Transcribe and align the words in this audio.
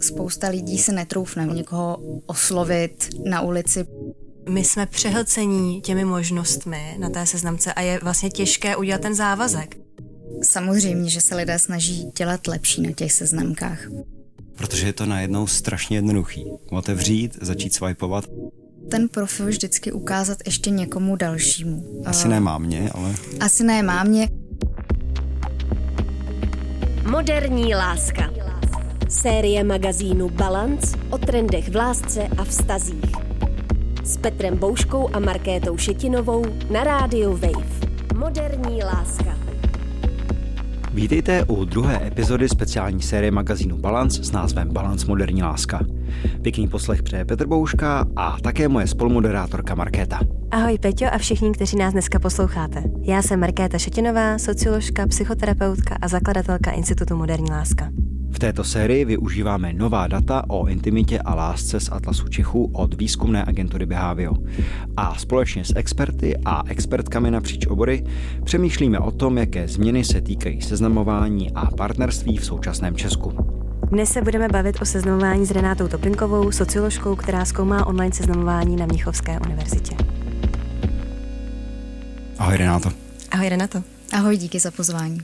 Spousta 0.00 0.48
lidí 0.48 0.78
se 0.78 0.92
netroufne 0.92 1.46
někoho 1.46 1.98
oslovit 2.26 3.08
na 3.24 3.40
ulici. 3.40 3.86
My 4.48 4.64
jsme 4.64 4.86
přehlcení 4.86 5.80
těmi 5.80 6.04
možnostmi 6.04 6.96
na 6.98 7.10
té 7.10 7.26
seznamce 7.26 7.72
a 7.72 7.80
je 7.80 7.98
vlastně 8.02 8.30
těžké 8.30 8.76
udělat 8.76 9.00
ten 9.00 9.14
závazek. 9.14 9.76
Samozřejmě, 10.42 11.10
že 11.10 11.20
se 11.20 11.36
lidé 11.36 11.58
snaží 11.58 12.10
dělat 12.18 12.46
lepší 12.46 12.82
na 12.82 12.92
těch 12.92 13.12
seznamkách. 13.12 13.78
Protože 14.56 14.86
je 14.86 14.92
to 14.92 15.06
najednou 15.06 15.46
strašně 15.46 15.96
jednoduchý. 15.96 16.44
Otevřít, 16.70 17.38
začít 17.40 17.74
swipeovat. 17.74 18.24
Ten 18.90 19.08
profil 19.08 19.46
vždycky 19.46 19.92
ukázat 19.92 20.38
ještě 20.46 20.70
někomu 20.70 21.16
dalšímu. 21.16 22.02
Asi 22.04 22.28
ne 22.28 22.40
mámě, 22.40 22.90
ale... 22.94 23.14
Asi 23.40 23.64
ne 23.64 23.82
mámě. 23.82 24.28
Moderní 27.10 27.74
láska. 27.74 28.30
Série 29.08 29.64
magazínu 29.64 30.28
Balance 30.28 30.96
o 31.10 31.18
trendech 31.18 31.68
v 31.68 31.76
lásce 31.76 32.28
a 32.38 32.44
vztazích. 32.44 33.12
S 34.04 34.16
Petrem 34.16 34.56
Bouškou 34.56 35.08
a 35.12 35.18
Markétou 35.18 35.76
Šetinovou 35.76 36.44
na 36.70 36.84
rádiu 36.84 37.32
Wave. 37.32 37.88
Moderní 38.16 38.82
láska. 38.84 39.36
Vítejte 40.94 41.44
u 41.44 41.64
druhé 41.64 42.06
epizody 42.06 42.48
speciální 42.48 43.02
série 43.02 43.30
magazínu 43.30 43.76
Balance 43.76 44.24
s 44.24 44.32
názvem 44.32 44.72
Balance 44.72 45.06
moderní 45.06 45.42
láska. 45.42 45.80
Pěkný 46.42 46.68
poslech 46.68 47.02
přeje 47.02 47.24
Petr 47.24 47.46
Bouška 47.46 48.06
a 48.16 48.36
také 48.40 48.68
moje 48.68 48.86
spolumoderátorka 48.86 49.74
Markéta. 49.74 50.20
Ahoj 50.50 50.78
Peťo 50.78 51.06
a 51.12 51.18
všichni, 51.18 51.52
kteří 51.52 51.76
nás 51.76 51.92
dneska 51.92 52.18
posloucháte. 52.18 52.82
Já 53.02 53.22
jsem 53.22 53.40
Markéta 53.40 53.78
Šetinová, 53.78 54.38
socioložka, 54.38 55.06
psychoterapeutka 55.06 55.96
a 56.00 56.08
zakladatelka 56.08 56.70
Institutu 56.70 57.16
Moderní 57.16 57.50
láska. 57.50 57.90
V 58.38 58.46
této 58.46 58.64
sérii 58.64 59.04
využíváme 59.04 59.72
nová 59.72 60.06
data 60.06 60.42
o 60.48 60.66
intimitě 60.66 61.18
a 61.18 61.34
lásce 61.34 61.80
z 61.80 61.88
Atlasu 61.92 62.28
Čechů 62.28 62.70
od 62.72 62.94
výzkumné 62.94 63.44
agentury 63.44 63.86
Behavio. 63.86 64.34
A 64.96 65.14
společně 65.14 65.64
s 65.64 65.76
experty 65.76 66.34
a 66.44 66.62
expertkami 66.66 67.30
napříč 67.30 67.66
obory 67.66 68.04
přemýšlíme 68.44 68.98
o 68.98 69.10
tom, 69.10 69.38
jaké 69.38 69.68
změny 69.68 70.04
se 70.04 70.20
týkají 70.20 70.62
seznamování 70.62 71.52
a 71.54 71.66
partnerství 71.66 72.36
v 72.36 72.44
současném 72.44 72.96
Česku. 72.96 73.32
Dnes 73.90 74.12
se 74.12 74.22
budeme 74.22 74.48
bavit 74.48 74.82
o 74.82 74.84
seznamování 74.84 75.46
s 75.46 75.50
Renátou 75.50 75.88
Topinkovou, 75.88 76.52
socioložkou, 76.52 77.16
která 77.16 77.44
zkoumá 77.44 77.86
online 77.86 78.14
seznamování 78.14 78.76
na 78.76 78.86
Mnichovské 78.86 79.38
univerzitě. 79.40 79.96
Ahoj 82.38 82.56
Renáto. 82.56 82.90
Ahoj 83.30 83.48
Renato. 83.48 83.97
Ahoj, 84.12 84.36
díky 84.36 84.60
za 84.60 84.70
pozvání. 84.70 85.20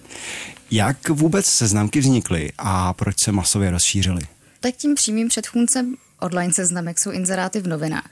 Jak 0.70 1.08
vůbec 1.08 1.46
seznamky 1.46 2.00
vznikly 2.00 2.52
a 2.58 2.92
proč 2.92 3.18
se 3.20 3.32
masově 3.32 3.70
rozšířily? 3.70 4.22
Tak 4.60 4.76
tím 4.76 4.94
přímým 4.94 5.28
předchůdcem 5.28 5.96
online 6.20 6.52
seznamek 6.52 7.00
jsou 7.00 7.10
inzeráty 7.10 7.60
v 7.60 7.66
novinách. 7.66 8.10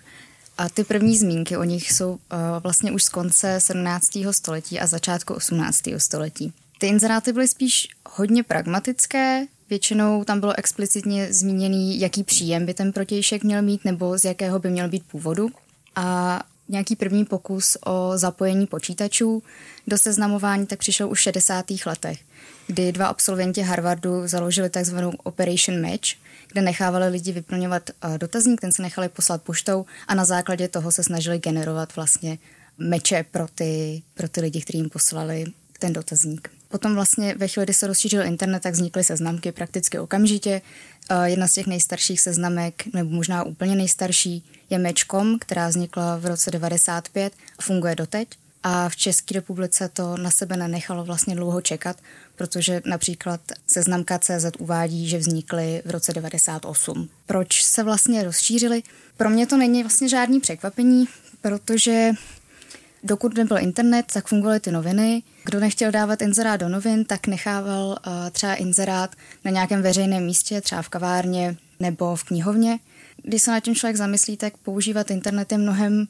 A 0.58 0.68
ty 0.68 0.84
první 0.84 1.16
zmínky 1.16 1.56
o 1.56 1.64
nich 1.64 1.92
jsou 1.92 2.10
uh, 2.10 2.18
vlastně 2.62 2.92
už 2.92 3.02
z 3.02 3.08
konce 3.08 3.60
17. 3.60 4.08
století 4.30 4.80
a 4.80 4.86
začátku 4.86 5.34
18. 5.34 5.80
století. 5.98 6.52
Ty 6.78 6.86
inzeráty 6.86 7.32
byly 7.32 7.48
spíš 7.48 7.88
hodně 8.08 8.42
pragmatické, 8.42 9.46
většinou 9.70 10.24
tam 10.24 10.40
bylo 10.40 10.58
explicitně 10.58 11.32
zmíněný, 11.32 12.00
jaký 12.00 12.24
příjem 12.24 12.66
by 12.66 12.74
ten 12.74 12.92
protějšek 12.92 13.44
měl 13.44 13.62
mít 13.62 13.84
nebo 13.84 14.18
z 14.18 14.24
jakého 14.24 14.58
by 14.58 14.70
měl 14.70 14.88
být 14.88 15.04
původu. 15.10 15.50
A 15.96 16.40
nějaký 16.72 16.96
první 16.96 17.24
pokus 17.24 17.76
o 17.86 18.12
zapojení 18.14 18.66
počítačů 18.66 19.42
do 19.86 19.98
seznamování 19.98 20.66
tak 20.66 20.78
přišel 20.78 21.10
už 21.10 21.18
v 21.18 21.22
60. 21.22 21.66
letech, 21.86 22.18
kdy 22.66 22.92
dva 22.92 23.06
absolventi 23.06 23.62
Harvardu 23.62 24.28
založili 24.28 24.70
takzvanou 24.70 25.12
Operation 25.22 25.82
Match, 25.82 26.08
kde 26.52 26.62
nechávali 26.62 27.08
lidi 27.08 27.32
vyplňovat 27.32 27.90
eh, 27.90 28.18
dotazník, 28.18 28.60
ten 28.60 28.72
se 28.72 28.82
nechali 28.82 29.08
poslat 29.08 29.42
poštou 29.42 29.84
a 30.08 30.14
na 30.14 30.24
základě 30.24 30.68
toho 30.68 30.92
se 30.92 31.02
snažili 31.02 31.38
generovat 31.38 31.96
vlastně 31.96 32.38
meče 32.78 33.24
pro 33.30 33.46
ty, 33.54 34.02
pro 34.14 34.28
ty 34.28 34.40
lidi, 34.40 34.60
kteří 34.60 34.78
jim 34.78 34.90
poslali 34.90 35.44
ten 35.78 35.92
dotazník. 35.92 36.61
Potom 36.72 36.94
vlastně 36.94 37.34
ve 37.38 37.48
chvíli, 37.48 37.66
kdy 37.66 37.74
se 37.74 37.86
rozšířil 37.86 38.22
internet, 38.22 38.62
tak 38.62 38.74
vznikly 38.74 39.04
seznamky 39.04 39.52
prakticky 39.52 39.98
okamžitě. 39.98 40.62
Eh, 41.10 41.30
jedna 41.30 41.48
z 41.48 41.54
těch 41.54 41.66
nejstarších 41.66 42.20
seznamek, 42.20 42.84
nebo 42.94 43.10
možná 43.10 43.42
úplně 43.42 43.76
nejstarší, 43.76 44.44
je 44.70 44.78
Match.com, 44.78 45.38
která 45.38 45.68
vznikla 45.68 46.16
v 46.16 46.26
roce 46.26 46.50
95 46.50 47.32
a 47.58 47.62
funguje 47.62 47.94
doteď. 47.94 48.28
A 48.62 48.88
v 48.88 48.96
České 48.96 49.34
republice 49.34 49.88
to 49.88 50.16
na 50.16 50.30
sebe 50.30 50.56
nenechalo 50.56 51.04
vlastně 51.04 51.34
dlouho 51.34 51.60
čekat, 51.60 51.96
protože 52.36 52.82
například 52.84 53.40
seznamka 53.66 54.18
CZ 54.18 54.46
uvádí, 54.58 55.08
že 55.08 55.18
vznikly 55.18 55.82
v 55.84 55.90
roce 55.90 56.12
98. 56.12 57.08
Proč 57.26 57.64
se 57.64 57.82
vlastně 57.82 58.24
rozšířily? 58.24 58.82
Pro 59.16 59.30
mě 59.30 59.46
to 59.46 59.56
není 59.56 59.82
vlastně 59.82 60.08
žádný 60.08 60.40
překvapení, 60.40 61.08
protože 61.40 62.10
dokud 63.02 63.36
nebyl 63.36 63.58
internet, 63.58 64.06
tak 64.12 64.26
fungovaly 64.28 64.60
ty 64.60 64.72
noviny. 64.72 65.22
Kdo 65.44 65.60
nechtěl 65.60 65.90
dávat 65.90 66.22
inzerát 66.22 66.60
do 66.60 66.68
novin, 66.68 67.04
tak 67.04 67.26
nechával 67.26 67.88
uh, 67.88 68.12
třeba 68.32 68.54
inzerát 68.54 69.16
na 69.44 69.50
nějakém 69.50 69.82
veřejném 69.82 70.24
místě, 70.24 70.60
třeba 70.60 70.82
v 70.82 70.88
kavárně 70.88 71.56
nebo 71.80 72.16
v 72.16 72.24
knihovně. 72.24 72.78
Když 73.22 73.42
se 73.42 73.50
na 73.50 73.60
tím 73.60 73.74
člověk 73.74 73.96
zamyslí, 73.96 74.36
tak 74.36 74.56
používat 74.56 75.10
internet 75.10 75.52
je 75.52 75.58
mnohem 75.58 76.06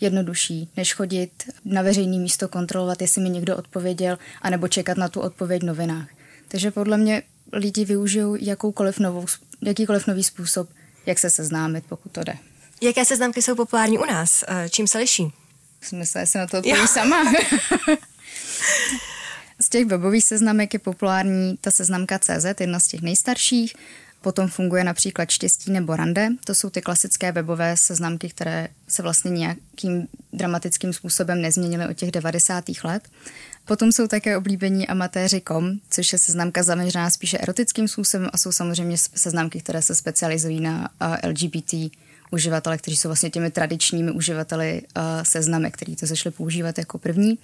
jednodušší, 0.00 0.68
než 0.76 0.94
chodit 0.94 1.30
na 1.64 1.82
veřejné 1.82 2.18
místo 2.18 2.48
kontrolovat, 2.48 3.00
jestli 3.00 3.22
mi 3.22 3.30
někdo 3.30 3.56
odpověděl, 3.56 4.18
anebo 4.42 4.68
čekat 4.68 4.96
na 4.96 5.08
tu 5.08 5.20
odpověď 5.20 5.62
v 5.62 5.66
novinách. 5.66 6.08
Takže 6.48 6.70
podle 6.70 6.96
mě 6.96 7.22
lidi 7.52 7.84
využijou 7.84 8.34
jakoukoliv 8.34 8.98
novou, 8.98 9.26
jakýkoliv 9.62 10.06
nový 10.06 10.24
způsob, 10.24 10.68
jak 11.06 11.18
se 11.18 11.30
seznámit, 11.30 11.84
pokud 11.88 12.12
to 12.12 12.24
jde. 12.24 12.34
Jaké 12.82 13.04
seznamky 13.04 13.42
jsou 13.42 13.54
populární 13.54 13.98
u 13.98 14.04
nás? 14.04 14.44
Eh, 14.48 14.68
čím 14.70 14.86
se 14.86 14.98
liší? 14.98 15.32
Jsem 15.80 15.98
myslela, 15.98 16.24
že 16.24 16.30
se 16.30 16.38
na 16.38 16.46
to 16.46 16.58
odpovím 16.58 16.86
sama. 16.86 17.16
z 19.60 19.68
těch 19.68 19.86
webových 19.86 20.24
seznamek 20.24 20.74
je 20.74 20.78
populární 20.78 21.56
ta 21.60 21.70
seznamka 21.70 22.18
CZ, 22.18 22.60
jedna 22.60 22.80
z 22.80 22.86
těch 22.86 23.02
nejstarších. 23.02 23.74
Potom 24.20 24.48
funguje 24.48 24.84
například 24.84 25.30
Štěstí 25.30 25.70
nebo 25.70 25.96
Rande. 25.96 26.28
To 26.44 26.54
jsou 26.54 26.70
ty 26.70 26.82
klasické 26.82 27.32
webové 27.32 27.76
seznamky, 27.76 28.28
které 28.28 28.68
se 28.88 29.02
vlastně 29.02 29.30
nějakým 29.30 30.08
dramatickým 30.32 30.92
způsobem 30.92 31.42
nezměnily 31.42 31.86
od 31.88 31.96
těch 31.96 32.10
90. 32.10 32.64
let. 32.84 33.08
Potom 33.64 33.92
jsou 33.92 34.06
také 34.06 34.36
oblíbení 34.36 34.88
amatéři.com, 34.88 35.72
což 35.90 36.12
je 36.12 36.18
seznamka 36.18 36.62
zaměřená 36.62 37.10
spíše 37.10 37.38
erotickým 37.38 37.88
způsobem 37.88 38.28
a 38.32 38.38
jsou 38.38 38.52
samozřejmě 38.52 38.98
seznamky, 38.98 39.60
které 39.60 39.82
se 39.82 39.94
specializují 39.94 40.60
na 40.60 40.88
LGBT 41.28 41.74
uživatele, 42.30 42.78
kteří 42.78 42.96
jsou 42.96 43.08
vlastně 43.08 43.30
těmi 43.30 43.50
tradičními 43.50 44.10
uživateli 44.10 44.82
seznamek, 45.22 45.74
který 45.74 45.96
to 45.96 46.06
zašli 46.06 46.30
používat 46.30 46.78
jako 46.78 46.98
první. 46.98 47.38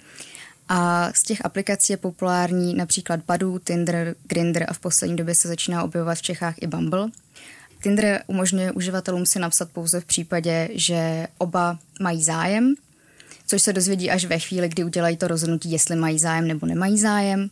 A 0.69 1.09
z 1.13 1.23
těch 1.23 1.45
aplikací 1.45 1.93
je 1.93 1.97
populární 1.97 2.73
například 2.73 3.19
Badu, 3.27 3.59
Tinder, 3.59 4.15
Grindr 4.27 4.65
a 4.67 4.73
v 4.73 4.79
poslední 4.79 5.15
době 5.15 5.35
se 5.35 5.47
začíná 5.47 5.83
objevovat 5.83 6.17
v 6.17 6.21
Čechách 6.21 6.55
i 6.61 6.67
Bumble. 6.67 7.09
Tinder 7.83 8.23
umožňuje 8.27 8.71
uživatelům 8.71 9.25
si 9.25 9.39
napsat 9.39 9.69
pouze 9.69 9.99
v 9.99 10.05
případě, 10.05 10.69
že 10.73 11.27
oba 11.37 11.79
mají 12.01 12.23
zájem, 12.23 12.75
což 13.47 13.61
se 13.61 13.73
dozvědí 13.73 14.11
až 14.11 14.25
ve 14.25 14.39
chvíli, 14.39 14.69
kdy 14.69 14.83
udělají 14.83 15.17
to 15.17 15.27
rozhodnutí, 15.27 15.71
jestli 15.71 15.95
mají 15.95 16.19
zájem 16.19 16.47
nebo 16.47 16.65
nemají 16.67 16.99
zájem. 16.99 17.49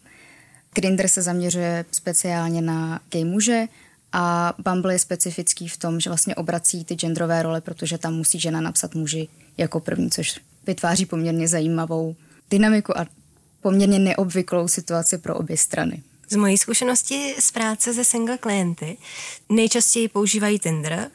Grindr 0.74 1.08
se 1.08 1.22
zaměřuje 1.22 1.86
speciálně 1.92 2.62
na 2.62 3.00
gay 3.12 3.26
muže 3.26 3.66
a 4.12 4.54
Bumble 4.58 4.94
je 4.94 5.00
specifický 5.00 5.68
v 5.68 5.78
tom, 5.78 6.00
že 6.00 6.10
vlastně 6.10 6.36
obrací 6.36 6.86
ty 6.86 6.96
genderové 6.96 7.44
role, 7.44 7.62
protože 7.62 7.98
tam 7.98 8.14
musí 8.14 8.40
žena 8.40 8.62
napsat 8.62 8.96
muži 8.96 9.28
jako 9.58 9.80
první, 9.80 10.12
což 10.12 10.40
vytváří 10.68 11.06
poměrně 11.06 11.48
zajímavou 11.48 12.16
dynamiku 12.50 12.98
a 12.98 13.06
poměrně 13.62 14.00
neobvyklou 14.00 14.68
situaci 14.68 15.18
pro 15.18 15.36
obě 15.36 15.58
strany. 15.58 16.04
Z 16.30 16.36
mojí 16.36 16.58
zkušenosti 16.58 17.36
z 17.40 17.52
práce 17.52 17.94
se 17.94 18.06
single 18.06 18.38
klienty 18.38 18.98
nejčastěji 19.50 20.08
používají 20.08 20.60
Tinder, 20.60 21.12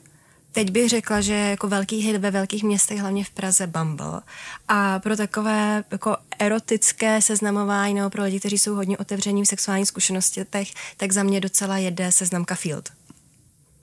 Teď 0.56 0.70
bych 0.70 0.88
řekla, 0.88 1.20
že 1.20 1.34
jako 1.34 1.68
velký 1.68 1.96
hit 1.96 2.16
ve 2.16 2.30
velkých 2.30 2.64
městech, 2.64 2.98
hlavně 2.98 3.24
v 3.24 3.30
Praze, 3.30 3.66
Bumble. 3.66 4.20
A 4.68 4.98
pro 4.98 5.16
takové 5.16 5.84
jako 5.90 6.16
erotické 6.38 7.22
seznamování 7.22 7.94
nebo 7.94 8.10
pro 8.10 8.22
lidi, 8.22 8.40
kteří 8.40 8.58
jsou 8.58 8.74
hodně 8.74 8.98
otevření 8.98 9.42
v 9.42 9.48
sexuálních 9.48 9.88
zkušenostech, 9.88 10.68
tak 10.96 11.12
za 11.12 11.22
mě 11.22 11.40
docela 11.40 11.78
jede 11.78 12.12
seznamka 12.12 12.54
Field. 12.54 12.88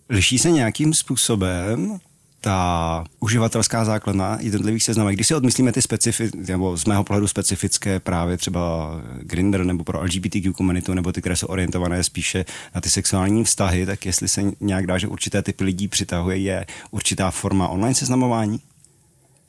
Liší 0.10 0.40
se 0.40 0.52
nějakým 0.52 0.94
způsobem 0.94 2.00
ta 2.44 3.04
uživatelská 3.20 3.86
základna 3.86 4.38
jednotlivých 4.42 4.84
seznamek, 4.84 5.16
když 5.16 5.28
si 5.28 5.36
odmyslíme 5.36 5.72
ty 5.72 5.82
specifické, 5.82 6.38
nebo 6.38 6.78
z 6.78 6.86
mého 6.86 7.04
pohledu 7.04 7.28
specifické 7.28 8.00
právě 8.00 8.38
třeba 8.38 8.92
Grinder 9.20 9.64
nebo 9.64 9.84
pro 9.84 10.04
LGBTQ 10.04 10.54
komunitu, 10.54 10.94
nebo 10.94 11.12
ty, 11.12 11.22
které 11.22 11.36
jsou 11.36 11.48
orientované 11.48 12.04
spíše 12.04 12.46
na 12.76 12.82
ty 12.82 12.90
sexuální 12.90 13.44
vztahy, 13.44 13.86
tak 13.86 14.06
jestli 14.06 14.28
se 14.28 14.42
nějak 14.62 14.88
dá, 14.88 14.98
že 14.98 15.08
určité 15.08 15.42
typy 15.42 15.64
lidí 15.64 15.88
přitahuje, 15.88 16.38
je 16.38 16.66
určitá 16.92 17.32
forma 17.32 17.68
online 17.68 17.96
seznamování? 17.96 18.60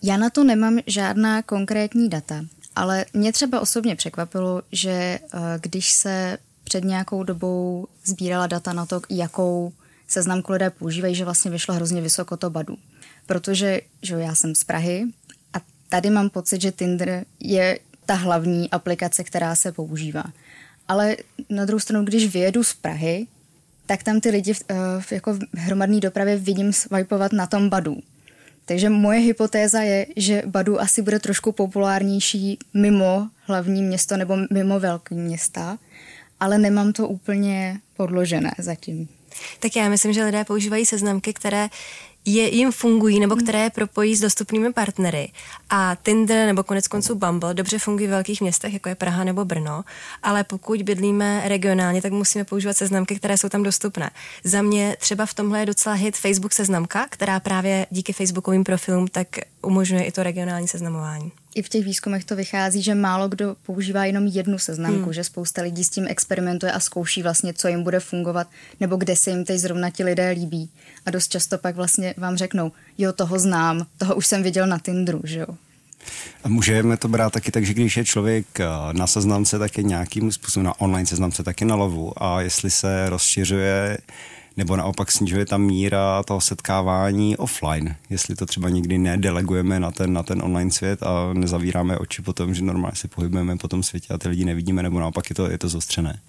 Já 0.02 0.16
na 0.16 0.30
to 0.30 0.44
nemám 0.44 0.78
žádná 0.86 1.42
konkrétní 1.42 2.08
data, 2.08 2.44
ale 2.76 3.04
mě 3.12 3.32
třeba 3.32 3.60
osobně 3.60 3.96
překvapilo, 3.96 4.62
že 4.72 4.90
eh, 4.90 5.18
když 5.60 5.92
se 5.92 6.38
před 6.64 6.84
nějakou 6.84 7.24
dobou 7.24 7.86
sbírala 8.04 8.46
data 8.46 8.72
na 8.72 8.86
to, 8.86 9.00
jakou 9.10 9.72
seznamku 10.08 10.52
lidé 10.52 10.70
používají, 10.70 11.14
že 11.14 11.24
vlastně 11.24 11.50
vyšlo 11.50 11.74
hrozně 11.74 12.00
vysoko 12.00 12.36
to 12.36 12.50
badu. 12.50 12.76
Protože 13.26 13.80
že 14.02 14.14
já 14.14 14.34
jsem 14.34 14.54
z 14.54 14.64
Prahy 14.64 15.04
a 15.54 15.58
tady 15.88 16.10
mám 16.10 16.30
pocit, 16.30 16.60
že 16.60 16.72
Tinder 16.72 17.24
je 17.40 17.78
ta 18.06 18.14
hlavní 18.14 18.70
aplikace, 18.70 19.24
která 19.24 19.54
se 19.54 19.72
používá. 19.72 20.24
Ale 20.88 21.16
na 21.50 21.64
druhou 21.64 21.80
stranu, 21.80 22.04
když 22.04 22.32
vyjedu 22.32 22.64
z 22.64 22.74
Prahy, 22.74 23.26
tak 23.86 24.02
tam 24.02 24.20
ty 24.20 24.30
lidi 24.30 24.54
v, 24.54 24.62
eh, 24.68 24.74
v, 25.00 25.12
jako 25.12 25.34
v 25.34 25.38
hromadné 25.54 26.00
dopravě 26.00 26.36
vidím 26.36 26.72
swipeovat 26.72 27.32
na 27.32 27.46
tom 27.46 27.68
Badu. 27.68 27.96
Takže 28.64 28.88
moje 28.88 29.20
hypotéza 29.20 29.82
je, 29.82 30.06
že 30.16 30.42
Badu 30.46 30.80
asi 30.80 31.02
bude 31.02 31.18
trošku 31.18 31.52
populárnější 31.52 32.58
mimo 32.74 33.28
hlavní 33.46 33.82
město 33.82 34.16
nebo 34.16 34.36
mimo 34.52 34.80
velké 34.80 35.14
města, 35.14 35.78
ale 36.40 36.58
nemám 36.58 36.92
to 36.92 37.08
úplně 37.08 37.80
podložené 37.96 38.52
zatím. 38.58 39.08
Tak 39.60 39.76
já 39.76 39.88
myslím, 39.88 40.12
že 40.12 40.24
lidé 40.24 40.44
používají 40.44 40.86
seznamky, 40.86 41.32
které 41.32 41.68
je, 42.24 42.54
jim 42.54 42.72
fungují 42.72 43.20
nebo 43.20 43.36
které 43.36 43.62
je 43.62 43.70
propojí 43.70 44.16
s 44.16 44.20
dostupnými 44.20 44.72
partnery. 44.72 45.32
A 45.70 45.96
Tinder 46.02 46.46
nebo 46.46 46.62
konec 46.62 46.88
konců 46.88 47.14
Bumble 47.14 47.54
dobře 47.54 47.78
fungují 47.78 48.06
v 48.06 48.10
velkých 48.10 48.40
městech, 48.40 48.72
jako 48.72 48.88
je 48.88 48.94
Praha 48.94 49.24
nebo 49.24 49.44
Brno, 49.44 49.84
ale 50.22 50.44
pokud 50.44 50.82
bydlíme 50.82 51.42
regionálně, 51.44 52.02
tak 52.02 52.12
musíme 52.12 52.44
používat 52.44 52.76
seznamky, 52.76 53.16
které 53.16 53.38
jsou 53.38 53.48
tam 53.48 53.62
dostupné. 53.62 54.10
Za 54.44 54.62
mě 54.62 54.96
třeba 55.00 55.26
v 55.26 55.34
tomhle 55.34 55.60
je 55.60 55.66
docela 55.66 55.94
hit 55.94 56.16
Facebook 56.16 56.52
seznamka, 56.52 57.06
která 57.10 57.40
právě 57.40 57.86
díky 57.90 58.12
Facebookovým 58.12 58.64
profilům 58.64 59.08
tak 59.08 59.28
umožňuje 59.62 60.04
i 60.04 60.12
to 60.12 60.22
regionální 60.22 60.68
seznamování 60.68 61.32
i 61.54 61.62
v 61.62 61.68
těch 61.68 61.84
výzkumech 61.84 62.24
to 62.24 62.36
vychází, 62.36 62.82
že 62.82 62.94
málo 62.94 63.28
kdo 63.28 63.56
používá 63.66 64.04
jenom 64.04 64.26
jednu 64.26 64.58
seznamku, 64.58 65.02
hmm. 65.02 65.12
že 65.12 65.24
spousta 65.24 65.62
lidí 65.62 65.84
s 65.84 65.90
tím 65.90 66.06
experimentuje 66.08 66.72
a 66.72 66.80
zkouší 66.80 67.22
vlastně, 67.22 67.54
co 67.54 67.68
jim 67.68 67.82
bude 67.82 68.00
fungovat, 68.00 68.46
nebo 68.80 68.96
kde 68.96 69.16
se 69.16 69.30
jim 69.30 69.44
teď 69.44 69.58
zrovna 69.58 69.90
ti 69.90 70.04
lidé 70.04 70.30
líbí. 70.30 70.70
A 71.06 71.10
dost 71.10 71.28
často 71.28 71.58
pak 71.58 71.76
vlastně 71.76 72.14
vám 72.16 72.36
řeknou, 72.36 72.72
jo, 72.98 73.12
toho 73.12 73.38
znám, 73.38 73.86
toho 73.98 74.14
už 74.14 74.26
jsem 74.26 74.42
viděl 74.42 74.66
na 74.66 74.78
Tinderu, 74.78 75.20
že 75.24 75.38
jo. 75.38 75.46
A 76.44 76.48
můžeme 76.48 76.96
to 76.96 77.08
brát 77.08 77.32
taky 77.32 77.50
tak, 77.50 77.66
že 77.66 77.74
když 77.74 77.96
je 77.96 78.04
člověk 78.04 78.60
eh, 78.60 78.66
na 78.92 79.06
seznamce, 79.06 79.58
tak 79.58 79.78
je 79.78 79.84
nějakým 79.84 80.32
způsobem 80.32 80.64
na 80.64 80.80
online 80.80 81.06
seznamce 81.06 81.42
taky 81.42 81.64
na 81.64 81.74
lovu 81.74 82.22
a 82.22 82.40
jestli 82.40 82.70
se 82.70 83.10
rozšiřuje 83.10 83.98
nebo 84.56 84.76
naopak 84.76 85.12
snižuje 85.12 85.46
ta 85.46 85.58
míra 85.58 86.22
toho 86.22 86.40
setkávání 86.40 87.36
offline, 87.36 87.96
jestli 88.10 88.36
to 88.36 88.46
třeba 88.46 88.68
nikdy 88.68 88.98
nedelegujeme 88.98 89.80
na 89.80 89.90
ten, 89.90 90.12
na 90.12 90.22
ten 90.22 90.42
online 90.42 90.70
svět 90.70 91.02
a 91.02 91.32
nezavíráme 91.32 91.98
oči 91.98 92.22
po 92.22 92.32
tom, 92.32 92.54
že 92.54 92.64
normálně 92.64 92.96
se 92.96 93.08
pohybujeme 93.08 93.56
po 93.56 93.68
tom 93.68 93.82
světě 93.82 94.14
a 94.14 94.18
ty 94.18 94.28
lidi 94.28 94.44
nevidíme, 94.44 94.82
nebo 94.82 95.00
naopak 95.00 95.30
je 95.30 95.34
to, 95.34 95.50
je 95.50 95.58
to 95.58 95.68
zostřené. 95.68 96.20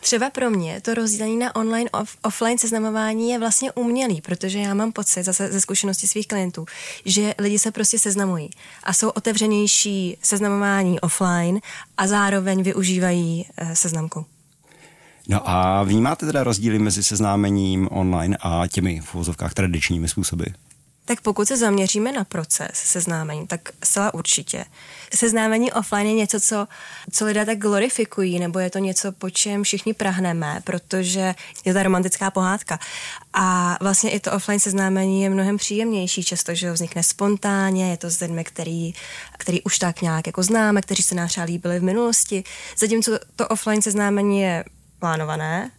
Třeba 0.00 0.30
pro 0.30 0.50
mě 0.50 0.80
to 0.80 0.94
rozdělení 0.94 1.38
na 1.38 1.56
online 1.56 1.90
off, 1.90 2.16
offline 2.22 2.58
seznamování 2.58 3.30
je 3.30 3.38
vlastně 3.38 3.72
umělý, 3.72 4.20
protože 4.20 4.58
já 4.58 4.74
mám 4.74 4.92
pocit 4.92 5.22
zase 5.22 5.52
ze 5.52 5.60
zkušenosti 5.60 6.08
svých 6.08 6.28
klientů, 6.28 6.66
že 7.04 7.34
lidi 7.38 7.58
se 7.58 7.70
prostě 7.70 7.98
seznamují 7.98 8.50
a 8.84 8.92
jsou 8.92 9.08
otevřenější 9.08 10.16
seznamování 10.22 11.00
offline 11.00 11.60
a 11.96 12.06
zároveň 12.06 12.62
využívají 12.62 13.46
eh, 13.56 13.76
seznamku. 13.76 14.26
No 15.28 15.50
a 15.50 15.82
vnímáte 15.82 16.26
teda 16.26 16.44
rozdíly 16.44 16.78
mezi 16.78 17.02
seznámením 17.02 17.88
online 17.90 18.36
a 18.40 18.66
těmi 18.66 19.00
v 19.00 19.14
uvozovkách 19.14 19.54
tradičními 19.54 20.08
způsoby? 20.08 20.44
Tak 21.04 21.20
pokud 21.20 21.48
se 21.48 21.56
zaměříme 21.56 22.12
na 22.12 22.24
proces 22.24 22.70
seznámení, 22.74 23.46
tak 23.46 23.60
zcela 23.84 24.14
určitě. 24.14 24.64
Seznámení 25.14 25.72
offline 25.72 26.06
je 26.06 26.12
něco, 26.14 26.40
co, 26.40 26.68
co 27.12 27.24
lidé 27.24 27.46
tak 27.46 27.58
glorifikují, 27.58 28.38
nebo 28.38 28.58
je 28.58 28.70
to 28.70 28.78
něco, 28.78 29.12
po 29.12 29.30
čem 29.30 29.62
všichni 29.62 29.94
prahneme, 29.94 30.60
protože 30.64 31.34
je 31.64 31.74
ta 31.74 31.82
romantická 31.82 32.30
pohádka. 32.30 32.78
A 33.32 33.76
vlastně 33.80 34.10
i 34.10 34.20
to 34.20 34.32
offline 34.32 34.60
seznámení 34.60 35.22
je 35.22 35.30
mnohem 35.30 35.56
příjemnější, 35.56 36.24
často, 36.24 36.54
že 36.54 36.72
vznikne 36.72 37.02
spontánně, 37.02 37.90
je 37.90 37.96
to 37.96 38.10
s 38.10 38.20
lidmi, 38.20 38.44
který, 38.44 38.92
který 39.38 39.62
už 39.62 39.78
tak 39.78 40.02
nějak 40.02 40.26
jako 40.26 40.42
známe, 40.42 40.82
kteří 40.82 41.02
se 41.02 41.14
nám 41.14 41.28
třeba 41.28 41.46
líbili 41.46 41.80
v 41.80 41.82
minulosti. 41.82 42.44
Zatímco 42.78 43.18
to 43.36 43.48
offline 43.48 43.82
seznámení 43.82 44.40
je 44.40 44.64
plánované. 44.98 45.70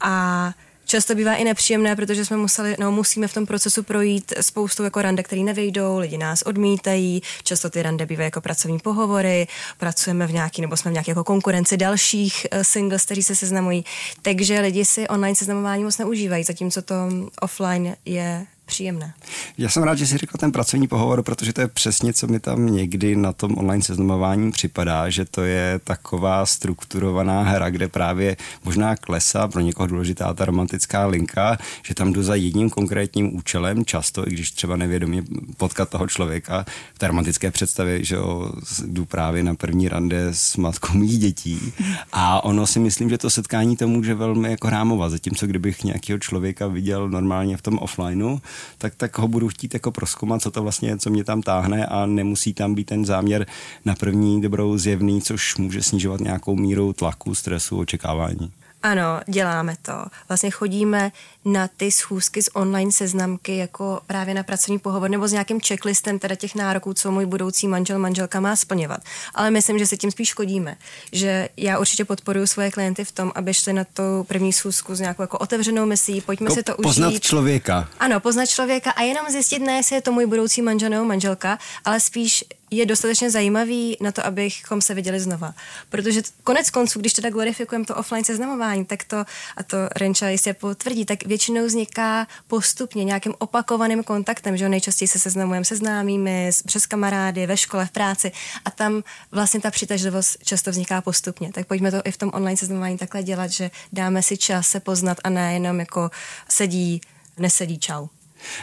A 0.00 0.52
často 0.84 1.14
bývá 1.14 1.34
i 1.34 1.44
nepříjemné, 1.44 1.96
protože 1.96 2.24
jsme 2.24 2.36
museli, 2.36 2.76
no, 2.78 2.92
musíme 2.92 3.28
v 3.28 3.34
tom 3.34 3.46
procesu 3.46 3.82
projít 3.82 4.32
spoustu 4.40 4.84
jako 4.84 5.02
rande, 5.02 5.22
které 5.22 5.42
nevejdou, 5.42 5.98
lidi 5.98 6.18
nás 6.18 6.42
odmítají, 6.42 7.22
často 7.42 7.70
ty 7.70 7.82
rande 7.82 8.06
bývají 8.06 8.26
jako 8.26 8.40
pracovní 8.40 8.78
pohovory, 8.78 9.46
pracujeme 9.78 10.26
v 10.26 10.32
nějaký, 10.32 10.62
nebo 10.62 10.76
jsme 10.76 10.90
v 10.90 10.94
nějaké 10.94 11.10
jako 11.10 11.24
konkurenci 11.24 11.76
dalších 11.76 12.46
uh, 12.52 12.62
singles, 12.62 13.04
kteří 13.04 13.22
se 13.22 13.36
seznamují, 13.36 13.84
takže 14.22 14.60
lidi 14.60 14.84
si 14.84 15.08
online 15.08 15.34
seznamování 15.34 15.84
moc 15.84 15.98
neužívají, 15.98 16.44
zatímco 16.44 16.82
to 16.82 16.94
offline 17.40 17.96
je 18.04 18.46
příjemné. 18.66 19.14
Já 19.58 19.68
jsem 19.68 19.82
rád, 19.82 19.94
že 19.94 20.06
jsi 20.06 20.18
řekl 20.18 20.38
ten 20.38 20.52
pracovní 20.52 20.88
pohovor, 20.88 21.22
protože 21.22 21.52
to 21.52 21.60
je 21.60 21.68
přesně, 21.68 22.12
co 22.12 22.26
mi 22.26 22.40
tam 22.40 22.66
někdy 22.66 23.16
na 23.16 23.32
tom 23.32 23.58
online 23.58 23.82
seznamování 23.82 24.52
připadá, 24.52 25.10
že 25.10 25.24
to 25.24 25.42
je 25.42 25.80
taková 25.84 26.46
strukturovaná 26.46 27.42
hra, 27.42 27.70
kde 27.70 27.88
právě 27.88 28.36
možná 28.64 28.96
klesá 28.96 29.48
pro 29.48 29.60
někoho 29.60 29.86
důležitá 29.86 30.34
ta 30.34 30.44
romantická 30.44 31.06
linka, 31.06 31.58
že 31.82 31.94
tam 31.94 32.12
jdu 32.12 32.22
za 32.22 32.34
jedním 32.34 32.70
konkrétním 32.70 33.36
účelem, 33.36 33.84
často, 33.84 34.28
i 34.28 34.30
když 34.30 34.50
třeba 34.50 34.76
nevědomě 34.76 35.22
potkat 35.56 35.88
toho 35.88 36.06
člověka 36.06 36.64
v 36.94 36.98
té 36.98 37.06
romantické 37.06 37.50
představě, 37.50 38.04
že 38.04 38.14
jo, 38.14 38.52
jdu 38.86 39.04
právě 39.04 39.42
na 39.42 39.54
první 39.54 39.88
rande 39.88 40.26
s 40.30 40.56
matkou 40.56 40.98
mých 40.98 41.18
dětí 41.18 41.72
a 42.12 42.44
ono 42.44 42.66
si 42.66 42.78
myslím, 42.78 43.10
že 43.10 43.18
to 43.18 43.30
setkání 43.30 43.76
to 43.76 43.88
může 43.88 44.14
velmi 44.14 44.50
jako 44.50 44.70
rámovat, 44.70 45.10
zatímco 45.10 45.46
kdybych 45.46 45.84
nějakého 45.84 46.18
člověka 46.18 46.66
viděl 46.66 47.08
normálně 47.08 47.56
v 47.56 47.62
tom 47.62 47.78
offlineu, 47.78 48.38
tak, 48.78 48.94
tak 48.94 49.18
ho 49.18 49.28
budu 49.28 49.48
chtít 49.48 49.74
jako 49.74 49.90
proskoumat, 49.90 50.42
co 50.42 50.50
to 50.50 50.62
vlastně 50.62 50.98
co 50.98 51.10
mě 51.10 51.24
tam 51.24 51.42
táhne 51.42 51.86
a 51.86 52.06
nemusí 52.06 52.54
tam 52.54 52.74
být 52.74 52.84
ten 52.84 53.04
záměr 53.04 53.46
na 53.84 53.94
první 53.94 54.40
dobrou 54.40 54.78
zjevný, 54.78 55.22
což 55.22 55.56
může 55.56 55.82
snižovat 55.82 56.20
nějakou 56.20 56.56
míru 56.56 56.92
tlaku, 56.92 57.34
stresu, 57.34 57.78
očekávání. 57.78 58.52
Ano, 58.82 59.20
děláme 59.26 59.76
to. 59.82 59.92
Vlastně 60.28 60.50
chodíme 60.50 61.12
na 61.44 61.68
ty 61.76 61.90
schůzky 61.92 62.42
z 62.42 62.48
online 62.54 62.92
seznamky 62.92 63.56
jako 63.56 64.00
právě 64.06 64.34
na 64.34 64.42
pracovní 64.42 64.78
pohovor 64.78 65.10
nebo 65.10 65.28
s 65.28 65.32
nějakým 65.32 65.60
checklistem 65.60 66.18
teda 66.18 66.34
těch 66.34 66.54
nároků, 66.54 66.94
co 66.94 67.10
můj 67.10 67.26
budoucí 67.26 67.68
manžel, 67.68 67.98
manželka 67.98 68.40
má 68.40 68.56
splňovat. 68.56 69.00
Ale 69.34 69.50
myslím, 69.50 69.78
že 69.78 69.86
si 69.86 69.96
tím 69.96 70.10
spíš 70.10 70.28
škodíme. 70.28 70.76
Že 71.12 71.48
já 71.56 71.78
určitě 71.78 72.04
podporuji 72.04 72.46
svoje 72.46 72.70
klienty 72.70 73.04
v 73.04 73.12
tom, 73.12 73.32
aby 73.34 73.54
šli 73.54 73.72
na 73.72 73.84
tu 73.84 74.02
první 74.28 74.52
schůzku 74.52 74.94
s 74.94 75.00
nějakou 75.00 75.22
jako 75.22 75.38
otevřenou 75.38 75.86
misí, 75.86 76.20
pojďme 76.20 76.46
Ko, 76.48 76.54
si 76.54 76.62
to 76.62 76.74
poznat 76.82 77.08
užít. 77.08 77.22
člověka. 77.22 77.88
Ano, 78.00 78.20
poznat 78.20 78.46
člověka 78.46 78.90
a 78.90 79.02
jenom 79.02 79.26
zjistit, 79.30 79.58
ne 79.58 79.72
jestli 79.76 79.96
je 79.96 80.02
to 80.02 80.12
můj 80.12 80.26
budoucí 80.26 80.62
manžel 80.62 80.90
nebo 80.90 81.04
manželka, 81.04 81.58
ale 81.84 82.00
spíš 82.00 82.44
je 82.70 82.86
dostatečně 82.86 83.30
zajímavý 83.30 83.96
na 84.00 84.12
to, 84.12 84.26
abychom 84.26 84.80
se 84.80 84.94
viděli 84.94 85.20
znova. 85.20 85.54
Protože 85.88 86.22
konec 86.44 86.70
konců, 86.70 87.00
když 87.00 87.12
teda 87.12 87.30
glorifikujeme 87.30 87.84
to 87.84 87.96
offline 87.96 88.24
seznamování, 88.24 88.84
tak 88.84 89.04
to, 89.04 89.16
a 89.56 89.62
to 89.62 89.76
Renča 89.96 90.28
jistě 90.28 90.54
potvrdí, 90.54 91.04
tak 91.04 91.26
většinou 91.26 91.66
vzniká 91.66 92.26
postupně 92.46 93.04
nějakým 93.04 93.34
opakovaným 93.38 94.04
kontaktem, 94.04 94.56
že 94.56 94.68
nejčastěji 94.68 95.08
se 95.08 95.18
seznamujeme 95.18 95.64
se 95.64 95.76
známými, 95.76 96.50
přes 96.66 96.86
kamarády, 96.86 97.46
ve 97.46 97.56
škole, 97.56 97.86
v 97.86 97.90
práci 97.90 98.32
a 98.64 98.70
tam 98.70 99.02
vlastně 99.32 99.60
ta 99.60 99.70
přitažlivost 99.70 100.38
často 100.44 100.70
vzniká 100.70 101.00
postupně. 101.00 101.52
Tak 101.52 101.66
pojďme 101.66 101.90
to 101.90 102.00
i 102.04 102.10
v 102.10 102.16
tom 102.16 102.30
online 102.34 102.56
seznamování 102.56 102.98
takhle 102.98 103.22
dělat, 103.22 103.50
že 103.50 103.70
dáme 103.92 104.22
si 104.22 104.36
čas 104.36 104.68
se 104.68 104.80
poznat 104.80 105.18
a 105.24 105.30
ne 105.30 105.54
jenom 105.54 105.80
jako 105.80 106.10
sedí, 106.48 107.00
nesedí, 107.38 107.78
čau. 107.78 108.06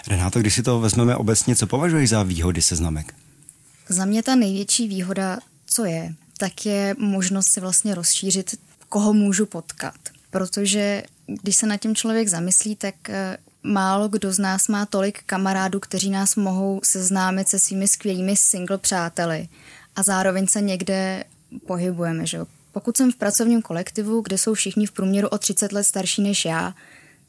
Renáto, 0.08 0.40
když 0.40 0.54
si 0.54 0.64
to 0.64 0.80
vezmeme 0.80 1.16
obecně, 1.16 1.56
co 1.56 1.68
považuješ 1.68 2.10
za 2.10 2.24
výhody 2.24 2.62
seznamek? 2.62 3.14
Za 3.90 4.06
mě 4.06 4.24
ta 4.24 4.36
největší 4.36 4.88
výhoda, 4.88 5.40
co 5.66 5.86
je, 5.86 6.14
tak 6.38 6.66
je 6.66 6.96
možnost 6.98 7.48
si 7.48 7.60
vlastně 7.60 7.96
rozšířit, 7.96 8.56
koho 8.90 9.14
můžu 9.14 9.46
potkat. 9.46 9.96
Protože 10.30 11.04
když 11.26 11.56
se 11.56 11.66
na 11.66 11.78
tím 11.78 11.96
člověk 11.96 12.28
zamyslí, 12.28 12.76
tak 12.76 13.10
eh, 13.10 13.38
málo 13.64 14.08
kdo 14.08 14.34
z 14.34 14.40
nás 14.40 14.68
má 14.68 14.86
tolik 14.86 15.24
kamarádů, 15.24 15.80
kteří 15.80 16.10
nás 16.10 16.36
mohou 16.36 16.82
seznámit 16.84 17.48
se 17.48 17.60
svými 17.60 17.88
skvělými 17.88 18.36
single 18.36 18.78
přáteli 18.78 19.48
a 19.96 20.04
zároveň 20.04 20.48
se 20.48 20.62
někde 20.62 21.24
pohybujeme. 21.68 22.26
Že? 22.26 22.40
Pokud 22.72 22.98
jsem 22.98 23.12
v 23.12 23.16
pracovním 23.16 23.62
kolektivu, 23.62 24.22
kde 24.22 24.38
jsou 24.38 24.54
všichni 24.54 24.86
v 24.86 24.92
průměru 24.92 25.28
o 25.28 25.38
30 25.38 25.72
let 25.72 25.84
starší 25.84 26.22
než 26.22 26.46
já, 26.46 26.74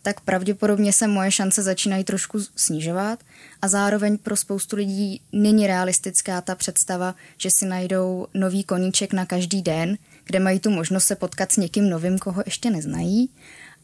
tak 0.04 0.20
pravděpodobně 0.20 0.92
se 0.92 1.08
moje 1.08 1.30
šance 1.30 1.62
začínají 1.62 2.04
trošku 2.04 2.38
snižovat 2.56 3.18
a 3.62 3.68
zároveň 3.68 4.18
pro 4.18 4.37
spoustu 4.37 4.76
lidí 4.76 5.20
není 5.32 5.66
realistická 5.66 6.40
ta 6.40 6.54
představa, 6.54 7.14
že 7.38 7.50
si 7.50 7.66
najdou 7.66 8.26
nový 8.34 8.64
koníček 8.64 9.12
na 9.12 9.26
každý 9.26 9.62
den, 9.62 9.96
kde 10.25 10.40
mají 10.40 10.61
tu 10.61 10.70
možnost 10.70 11.04
se 11.04 11.16
potkat 11.16 11.52
s 11.52 11.56
někým 11.56 11.90
novým, 11.90 12.18
koho 12.18 12.42
ještě 12.46 12.70
neznají 12.70 13.30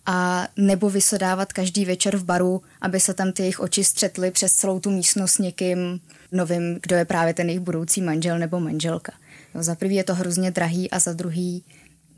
a 0.07 0.49
nebo 0.57 0.91
vysedávat 0.91 1.53
každý 1.53 1.85
večer 1.85 2.17
v 2.17 2.25
baru, 2.25 2.63
aby 2.81 3.01
se 3.01 3.15
tam 3.15 3.33
ty 3.33 3.43
jejich 3.43 3.61
oči 3.61 3.85
střetly 3.85 4.31
přes 4.31 4.53
celou 4.53 4.81
tu 4.81 4.91
místnost 4.91 5.33
s 5.33 5.39
někým 5.39 6.01
novým, 6.33 6.79
kdo 6.83 6.97
je 6.97 7.05
právě 7.05 7.35
ten 7.35 7.49
jejich 7.49 7.61
budoucí 7.61 8.03
manžel 8.03 8.39
nebo 8.39 8.61
manželka. 8.61 9.13
Jo, 9.55 9.63
za 9.63 9.75
prvý 9.75 9.95
je 9.95 10.05
to 10.05 10.15
hrozně 10.15 10.51
drahý 10.51 10.91
a 10.91 10.99
za 10.99 11.13
druhý 11.13 11.65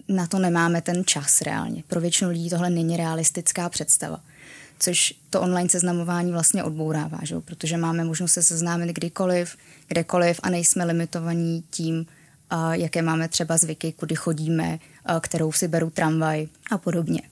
na 0.09 0.27
to 0.27 0.39
nemáme 0.39 0.83
ten 0.83 1.05
čas 1.05 1.41
reálně. 1.41 1.85
Pro 1.89 2.01
většinu 2.01 2.31
lidí 2.31 2.51
tohle 2.51 2.71
není 2.71 2.97
realistická 2.97 3.69
představa. 3.69 4.21
Což 4.79 5.15
to 5.31 5.41
online 5.41 5.69
seznamování 5.69 6.33
vlastně 6.33 6.65
odbourává, 6.65 7.19
že? 7.23 7.41
protože 7.41 7.77
máme 7.77 8.05
možnost 8.05 8.33
se 8.33 8.43
seznámit 8.43 8.89
kdykoliv, 8.89 9.57
kdekoliv 9.89 10.41
a 10.43 10.51
nejsme 10.51 10.85
limitovaní 10.85 11.65
tím, 11.71 12.07
jaké 12.73 13.03
máme 13.03 13.29
třeba 13.29 13.57
zvyky, 13.57 13.93
kudy 13.93 14.15
chodíme, 14.15 14.79
kterou 15.21 15.53
si 15.53 15.69
beru 15.69 15.91
tramvaj 15.91 16.47
a 16.71 16.79
podobně. 16.79 17.23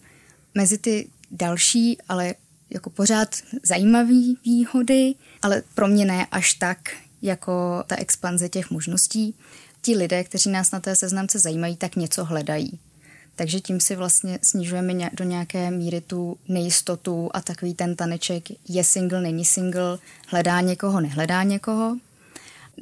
Mezi 0.54 0.78
ty 0.78 1.08
další, 1.30 1.98
ale 2.08 2.34
jako 2.70 2.90
pořád 2.90 3.36
zajímavé 3.62 4.14
výhody, 4.44 5.14
ale 5.42 5.62
pro 5.74 5.88
mě 5.88 6.04
ne 6.04 6.26
až 6.26 6.54
tak 6.54 6.78
jako 7.22 7.84
ta 7.86 7.96
expanze 7.96 8.48
těch 8.48 8.70
možností. 8.70 9.34
Ti 9.82 9.96
lidé, 9.96 10.25
kteří 10.25 10.50
nás 10.50 10.70
na 10.70 10.80
té 10.80 10.96
seznamce 10.96 11.38
zajímají, 11.38 11.76
tak 11.76 11.96
něco 11.96 12.25
hledají. 12.25 12.78
Takže 13.37 13.60
tím 13.60 13.80
si 13.80 13.96
vlastně 13.96 14.38
snižujeme 14.42 15.10
do 15.12 15.25
nějaké 15.25 15.70
míry 15.70 16.00
tu 16.00 16.37
nejistotu 16.49 17.30
a 17.34 17.40
takový 17.40 17.75
ten 17.75 17.96
taneček 17.96 18.44
je 18.68 18.84
single, 18.84 19.20
není 19.20 19.44
single, 19.44 19.99
hledá 20.26 20.60
někoho, 20.60 21.00
nehledá 21.00 21.42
někoho. 21.42 21.96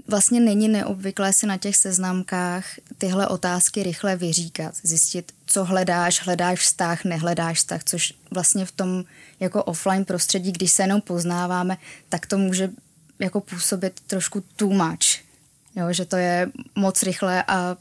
Vlastně 0.09 0.41
není 0.41 0.69
neobvyklé 0.69 1.33
si 1.33 1.47
na 1.47 1.57
těch 1.57 1.77
seznamkách 1.77 2.65
tyhle 2.99 3.29
otázky 3.29 3.83
rychle 3.83 4.17
vyříkat, 4.17 4.75
zjistit, 4.83 5.33
co 5.47 5.65
hledáš, 5.65 6.23
hledáš 6.23 6.61
vztah, 6.61 7.05
nehledáš 7.05 7.59
vztah, 7.59 7.85
což 7.85 8.15
vlastně 8.31 8.67
v 8.67 8.73
tom 8.73 9.05
jako 9.41 9.65
offline 9.65 10.05
prostředí, 10.05 10.53
když 10.53 10.73
se 10.73 10.83
jenom 10.83 11.01
poznáváme, 11.01 11.77
tak 12.09 12.27
to 12.27 12.39
může 12.39 12.71
jako 13.19 13.41
působit 13.41 14.01
trošku 14.07 14.45
too 14.57 14.71
much. 14.71 15.28
Jo, 15.77 15.93
že 15.93 16.05
to 16.05 16.17
je 16.17 16.53
moc 16.75 17.03
rychle 17.03 17.45
a 17.49 17.77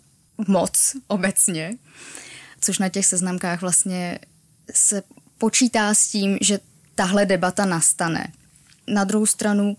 moc 0.48 0.96
obecně, 1.08 1.78
což 2.62 2.80
na 2.80 2.90
těch 2.90 3.06
seznamkách 3.06 3.62
vlastně 3.62 4.20
se 4.74 5.04
počítá 5.38 5.94
s 5.94 6.08
tím, 6.08 6.38
že 6.42 6.60
tahle 6.96 7.26
debata 7.26 7.66
nastane. 7.66 8.28
Na 8.88 9.04
druhou 9.04 9.26
stranu, 9.26 9.78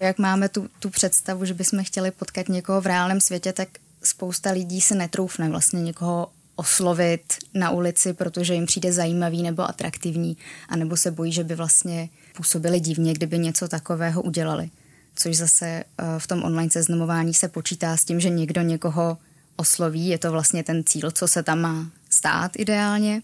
jak 0.00 0.18
máme 0.18 0.48
tu, 0.48 0.68
tu 0.78 0.90
představu, 0.90 1.44
že 1.44 1.54
bychom 1.54 1.84
chtěli 1.84 2.10
potkat 2.10 2.48
někoho 2.48 2.80
v 2.80 2.86
reálném 2.86 3.20
světě, 3.20 3.52
tak 3.52 3.68
spousta 4.02 4.50
lidí 4.50 4.80
se 4.80 4.94
netroufne 4.94 5.48
vlastně 5.48 5.82
někoho 5.82 6.30
oslovit 6.56 7.34
na 7.54 7.70
ulici, 7.70 8.12
protože 8.12 8.54
jim 8.54 8.66
přijde 8.66 8.92
zajímavý 8.92 9.42
nebo 9.42 9.62
atraktivní, 9.62 10.36
anebo 10.68 10.96
se 10.96 11.10
bojí, 11.10 11.32
že 11.32 11.44
by 11.44 11.54
vlastně 11.54 12.08
působili 12.36 12.80
divně, 12.80 13.12
kdyby 13.12 13.38
něco 13.38 13.68
takového 13.68 14.22
udělali. 14.22 14.70
Což 15.16 15.36
zase 15.36 15.66
eh, 15.66 15.84
v 16.18 16.26
tom 16.26 16.42
online 16.42 16.70
seznamování 16.70 17.34
se 17.34 17.48
počítá 17.48 17.96
s 17.96 18.04
tím, 18.04 18.20
že 18.20 18.28
někdo 18.28 18.62
někoho 18.62 19.18
osloví, 19.56 20.08
je 20.08 20.18
to 20.18 20.30
vlastně 20.30 20.64
ten 20.64 20.84
cíl, 20.84 21.10
co 21.10 21.28
se 21.28 21.42
tam 21.42 21.60
má 21.60 21.90
stát 22.10 22.52
ideálně. 22.56 23.22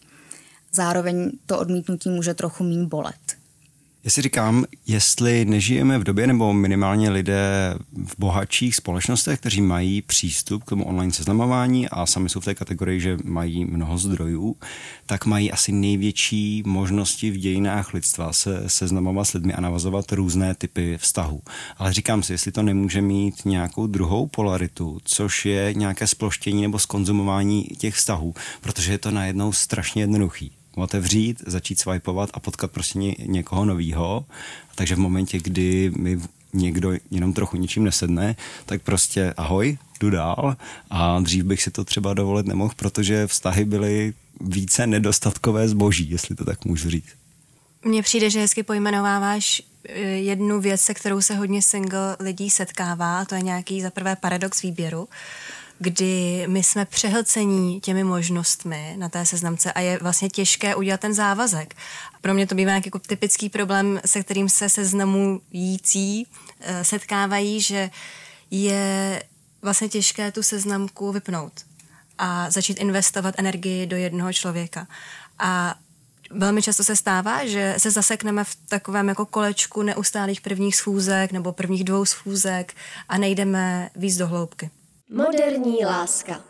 Zároveň 0.73 1.31
to 1.47 1.59
odmítnutí 1.59 2.11
může 2.11 2.35
trochu 2.35 2.65
mín 2.65 2.87
bolet. 2.87 3.40
Já 4.05 4.11
si 4.11 4.23
říkám, 4.23 4.65
jestli 4.87 5.45
nežijeme 5.45 5.99
v 5.99 6.05
době, 6.05 6.27
nebo 6.27 6.53
minimálně 6.53 7.11
lidé 7.11 7.75
v 8.07 8.15
bohatších 8.19 8.77
společnostech, 8.77 9.41
kteří 9.41 9.61
mají 9.61 10.03
přístup 10.03 10.65
k 10.65 10.69
tomu 10.69 10.85
online 10.85 11.13
seznamování 11.13 11.89
a 11.89 12.07
sami 12.07 12.29
jsou 12.29 12.41
v 12.41 12.45
té 12.45 12.55
kategorii, 12.55 13.01
že 13.01 13.19
mají 13.25 13.65
mnoho 13.65 13.99
zdrojů, 13.99 14.57
tak 15.07 15.27
mají 15.27 15.53
asi 15.53 15.73
největší 15.73 16.63
možnosti 16.67 17.31
v 17.31 17.37
dějinách 17.37 17.95
lidstva 17.95 18.33
se 18.33 18.65
seznamovat 18.67 19.25
s 19.25 19.33
lidmi 19.33 19.55
a 19.55 19.61
navazovat 19.61 20.13
různé 20.13 20.55
typy 20.55 20.99
vztahů. 20.99 21.43
Ale 21.77 21.93
říkám 21.93 22.23
si, 22.23 22.33
jestli 22.33 22.53
to 22.53 22.63
nemůže 22.63 23.03
mít 23.03 23.45
nějakou 23.45 23.87
druhou 23.87 24.27
polaritu, 24.27 24.99
což 25.05 25.47
je 25.47 25.75
nějaké 25.75 26.07
sploštění 26.07 26.63
nebo 26.63 26.79
skonzumování 26.79 27.65
těch 27.79 27.95
vztahů, 27.95 28.35
protože 28.61 28.93
je 28.93 28.99
to 28.99 29.11
najednou 29.11 29.53
strašně 29.53 30.03
jednoduchý 30.03 30.60
otevřít, 30.77 31.43
začít 31.47 31.79
swipeovat 31.79 32.31
a 32.33 32.41
potkat 32.41 32.71
prostě 32.71 32.99
ně, 32.99 33.15
někoho 33.27 33.65
novýho. 33.65 34.25
Takže 34.75 34.95
v 34.95 34.99
momentě, 34.99 35.39
kdy 35.39 35.93
mi 35.97 36.21
někdo 36.53 36.93
jenom 37.11 37.33
trochu 37.33 37.57
ničím 37.57 37.85
nesedne, 37.85 38.37
tak 38.67 38.83
prostě 38.83 39.35
ahoj, 39.37 39.79
jdu 40.01 40.11
dál 40.11 40.57
a 40.91 41.21
dřív 41.21 41.45
bych 41.45 41.63
si 41.63 41.71
to 41.71 41.85
třeba 41.85 42.15
dovolit 42.15 42.47
nemohl, 42.47 42.75
protože 42.77 43.27
vztahy 43.27 43.65
byly 43.65 44.15
více 44.41 44.87
nedostatkové 44.87 45.69
zboží, 45.69 46.11
jestli 46.11 46.37
to 46.37 46.45
tak 46.45 46.65
můžu 46.65 46.91
říct. 46.91 47.15
Mně 47.85 48.03
přijde, 48.03 48.31
že 48.31 48.41
hezky 48.41 48.63
pojmenováváš 48.63 49.63
eh, 49.89 49.99
jednu 50.01 50.61
věc, 50.61 50.81
se 50.81 50.95
kterou 50.95 51.21
se 51.21 51.35
hodně 51.35 51.63
single 51.63 52.17
lidí 52.21 52.51
setkává, 52.51 53.25
to 53.25 53.35
je 53.35 53.43
nějaký 53.43 53.83
zaprvé 53.83 54.17
paradox 54.17 54.63
výběru 54.63 55.09
kdy 55.83 56.45
my 56.47 56.63
jsme 56.63 56.85
přehlcení 56.85 57.81
těmi 57.81 58.05
možnostmi 58.05 58.95
na 58.97 59.09
té 59.09 59.27
seznamce 59.27 59.73
a 59.73 59.81
je 59.81 59.99
vlastně 60.03 60.29
těžké 60.29 60.75
udělat 60.75 61.01
ten 61.01 61.15
závazek. 61.15 61.77
Pro 62.21 62.35
mě 62.35 62.47
to 62.47 62.55
bývá 62.55 62.73
jako 62.73 62.99
typický 62.99 63.49
problém, 63.49 64.01
se 64.07 64.23
kterým 64.23 64.49
se 64.49 64.69
seznamující 64.69 66.27
eh, 66.61 66.85
setkávají, 66.85 67.61
že 67.61 67.91
je 68.51 69.23
vlastně 69.63 69.89
těžké 69.89 70.33
tu 70.33 70.43
seznamku 70.43 71.13
vypnout 71.13 71.53
a 72.19 72.51
začít 72.51 72.81
investovat 72.81 73.35
energii 73.39 73.87
do 73.87 73.97
jednoho 73.97 74.33
člověka. 74.33 74.87
A 75.39 75.75
Velmi 76.33 76.63
často 76.63 76.85
se 76.85 76.97
stává, 76.97 77.47
že 77.47 77.75
se 77.79 77.91
zasekneme 77.91 78.45
v 78.45 78.57
takovém 78.69 79.09
jako 79.09 79.27
kolečku 79.27 79.83
neustálých 79.83 80.41
prvních 80.41 80.77
schůzek 80.77 81.33
nebo 81.33 81.53
prvních 81.53 81.85
dvou 81.85 82.05
schůzek 82.05 82.75
a 83.09 83.19
nejdeme 83.19 83.91
víc 83.97 84.17
do 84.17 84.27
hloubky. 84.27 84.71
Moderní 85.13 85.85
láska. 85.85 86.41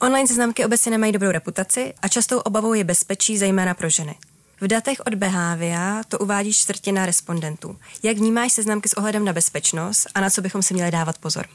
Online 0.00 0.28
seznamky 0.28 0.64
obecně 0.64 0.90
nemají 0.90 1.12
dobrou 1.12 1.30
reputaci 1.30 1.94
a 2.02 2.08
častou 2.08 2.38
obavou 2.38 2.74
je 2.74 2.84
bezpečí, 2.84 3.38
zejména 3.38 3.74
pro 3.74 3.88
ženy. 3.88 4.14
V 4.60 4.66
datech 4.66 5.00
od 5.06 5.14
Behavia 5.14 6.02
to 6.08 6.18
uvádí 6.18 6.52
čtvrtina 6.52 7.06
respondentů. 7.06 7.78
Jak 8.02 8.16
vnímáš 8.16 8.52
seznamky 8.52 8.88
s 8.88 8.92
ohledem 8.92 9.24
na 9.24 9.32
bezpečnost 9.32 10.06
a 10.14 10.20
na 10.20 10.30
co 10.30 10.42
bychom 10.42 10.62
si 10.62 10.74
měli 10.74 10.90
dávat 10.90 11.18
pozor? 11.18 11.46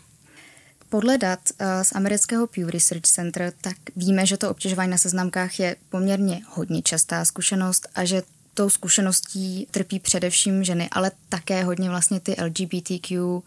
Podle 0.89 1.17
dat 1.17 1.39
eh, 1.59 1.83
z 1.83 1.95
amerického 1.95 2.47
Pew 2.47 2.69
Research 2.69 3.05
Center 3.05 3.53
tak 3.61 3.77
víme, 3.95 4.25
že 4.25 4.37
to 4.37 4.49
obtěžování 4.49 4.91
na 4.91 4.97
seznamkách 4.97 5.59
je 5.59 5.75
poměrně 5.89 6.41
hodně 6.49 6.81
častá 6.81 7.25
zkušenost 7.25 7.87
a 7.95 8.05
že 8.05 8.23
tou 8.53 8.69
zkušeností 8.69 9.67
trpí 9.71 9.99
především 9.99 10.63
ženy, 10.63 10.89
ale 10.91 11.11
také 11.29 11.63
hodně 11.63 11.89
vlastně 11.89 12.19
ty 12.19 12.35
LGBTQ 12.43 13.41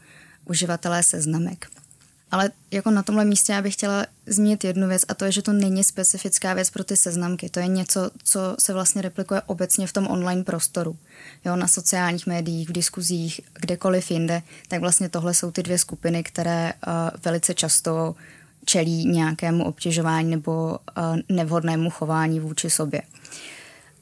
uživatelé 0.45 1.03
seznamek. 1.03 1.80
Ale 2.31 2.51
jako 2.71 2.91
na 2.91 3.03
tomhle 3.03 3.25
místě 3.25 3.53
já 3.53 3.63
bych 3.63 3.75
chtěla 3.75 4.07
zmínit 4.27 4.65
jednu 4.65 4.89
věc 4.89 5.03
a 5.09 5.15
to 5.15 5.25
je, 5.25 5.33
že 5.33 5.43
to 5.43 5.53
není 5.53 5.85
specifická 5.85 6.55
věc 6.55 6.71
pro 6.71 6.85
ty 6.85 6.97
seznamky. 6.97 7.49
To 7.49 7.61
je 7.61 7.67
něco, 7.67 8.11
co 8.25 8.57
se 8.59 8.73
vlastně 8.73 9.03
replikuje 9.03 9.43
obecně 9.47 9.87
v 9.87 9.93
tom 9.93 10.07
online 10.07 10.45
prostoru. 10.45 10.97
Jo, 11.45 11.57
na 11.57 11.69
sociálních 11.69 12.27
médiích, 12.27 12.69
v 12.69 12.73
diskuzích, 12.73 13.41
kdekoliv 13.61 14.11
jinde, 14.11 14.43
tak 14.69 14.81
vlastně 14.81 15.09
tohle 15.09 15.35
jsou 15.35 15.51
ty 15.51 15.63
dvě 15.63 15.79
skupiny, 15.79 16.23
které 16.23 16.73
uh, 16.73 16.93
velice 17.25 17.55
často 17.55 18.15
čelí 18.65 19.07
nějakému 19.07 19.65
obtěžování 19.65 20.31
nebo 20.31 20.79
uh, 20.99 21.37
nevhodnému 21.37 21.91
chování 21.91 22.41
vůči 22.41 22.71
sobě. 22.71 23.03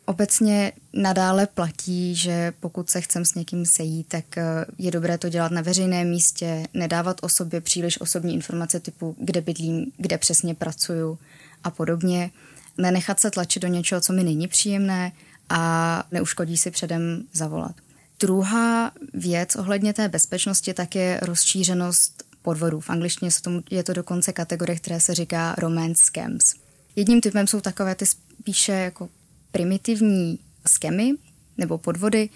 Obecně 0.08 0.72
nadále 0.92 1.46
platí, 1.46 2.14
že 2.14 2.52
pokud 2.60 2.90
se 2.90 3.00
chcem 3.00 3.24
s 3.24 3.34
někým 3.34 3.66
sejít, 3.66 4.08
tak 4.08 4.38
eh, 4.38 4.64
je 4.78 4.90
dobré 4.90 5.18
to 5.18 5.28
dělat 5.28 5.52
na 5.52 5.62
veřejném 5.62 6.08
místě, 6.08 6.66
nedávat 6.74 7.16
o 7.22 7.28
sobě 7.28 7.60
příliš 7.60 8.00
osobní 8.00 8.34
informace 8.34 8.80
typu, 8.80 9.16
kde 9.18 9.40
bydlím, 9.40 9.92
kde 9.96 10.18
přesně 10.18 10.54
pracuju 10.54 11.18
a 11.64 11.70
podobně. 11.70 12.30
Nenechat 12.78 13.20
se 13.20 13.30
tlačit 13.30 13.62
do 13.62 13.68
něčeho, 13.68 14.00
co 14.00 14.12
mi 14.12 14.24
není 14.24 14.48
příjemné 14.48 15.12
a 15.48 16.02
neuškodí 16.12 16.56
si 16.56 16.70
předem 16.70 17.22
zavolat. 17.32 17.76
Druhá 18.20 18.92
věc 19.14 19.56
ohledně 19.56 19.92
té 19.92 20.08
bezpečnosti 20.08 20.74
tak 20.74 20.94
je 20.94 21.20
rozšířenost 21.22 22.24
podvodů. 22.42 22.80
V 22.80 22.90
angličtině 22.90 23.30
je 23.70 23.84
to 23.84 23.92
dokonce 23.92 24.32
kategorie, 24.32 24.76
které 24.76 25.00
se 25.00 25.14
říká 25.14 25.54
romance 25.58 26.04
scams. 26.04 26.54
Jedním 26.96 27.20
typem 27.20 27.46
jsou 27.46 27.60
takové 27.60 27.94
ty 27.94 28.06
spíše 28.06 28.72
jako 28.72 29.08
primitivní 29.50 30.38
skemy 30.66 31.12
nebo 31.58 31.78
podvody, 31.78 32.28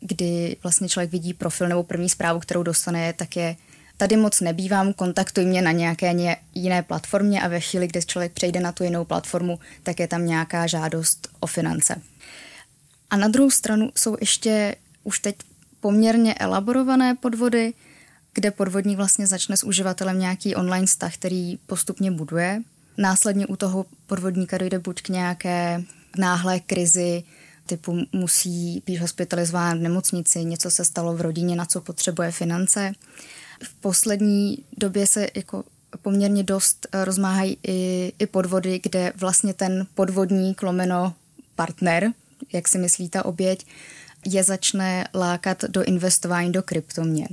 kdy 0.00 0.56
vlastně 0.62 0.88
člověk 0.88 1.12
vidí 1.12 1.34
profil 1.34 1.68
nebo 1.68 1.82
první 1.82 2.08
zprávu, 2.08 2.40
kterou 2.40 2.62
dostane, 2.62 3.12
tak 3.12 3.36
je 3.36 3.56
tady 3.96 4.16
moc 4.16 4.40
nebývám, 4.40 4.92
kontaktuj 4.92 5.44
mě 5.44 5.62
na 5.62 5.72
nějaké 5.72 6.36
jiné 6.54 6.82
platformě 6.82 7.42
a 7.42 7.48
ve 7.48 7.60
chvíli, 7.60 7.88
kdy 7.88 8.02
člověk 8.02 8.32
přejde 8.32 8.60
na 8.60 8.72
tu 8.72 8.84
jinou 8.84 9.04
platformu, 9.04 9.58
tak 9.82 10.00
je 10.00 10.08
tam 10.08 10.26
nějaká 10.26 10.66
žádost 10.66 11.28
o 11.40 11.46
finance. 11.46 12.02
A 13.10 13.16
na 13.16 13.28
druhou 13.28 13.50
stranu 13.50 13.90
jsou 13.96 14.16
ještě 14.20 14.76
už 15.04 15.18
teď 15.18 15.36
poměrně 15.80 16.34
elaborované 16.34 17.14
podvody, 17.14 17.74
kde 18.34 18.50
podvodník 18.50 18.96
vlastně 18.96 19.26
začne 19.26 19.56
s 19.56 19.64
uživatelem 19.64 20.18
nějaký 20.18 20.54
online 20.54 20.86
vztah, 20.86 21.14
který 21.14 21.58
postupně 21.66 22.10
buduje. 22.10 22.62
Následně 22.98 23.46
u 23.46 23.56
toho 23.56 23.86
podvodníka 24.06 24.58
dojde 24.58 24.78
buď 24.78 25.02
k 25.02 25.08
nějaké 25.08 25.82
náhlé 26.18 26.60
krizi, 26.60 27.22
typu 27.66 27.98
musí 28.12 28.82
být 28.86 28.96
hospitalizován 28.96 29.78
v 29.78 29.82
nemocnici, 29.82 30.44
něco 30.44 30.70
se 30.70 30.84
stalo 30.84 31.14
v 31.14 31.20
rodině, 31.20 31.56
na 31.56 31.64
co 31.64 31.80
potřebuje 31.80 32.32
finance. 32.32 32.92
V 33.62 33.74
poslední 33.74 34.64
době 34.78 35.06
se 35.06 35.26
jako 35.34 35.64
poměrně 36.02 36.42
dost 36.42 36.86
rozmáhají 36.92 37.58
i, 37.68 38.12
i 38.18 38.26
podvody, 38.26 38.80
kde 38.82 39.12
vlastně 39.16 39.54
ten 39.54 39.86
podvodník 39.94 40.62
lomeno 40.62 41.14
partner, 41.54 42.12
jak 42.52 42.68
si 42.68 42.78
myslí 42.78 43.08
ta 43.08 43.24
oběť, 43.24 43.66
je 44.24 44.44
začne 44.44 45.08
lákat 45.14 45.64
do 45.64 45.84
investování 45.84 46.52
do 46.52 46.62
kryptoměn. 46.62 47.28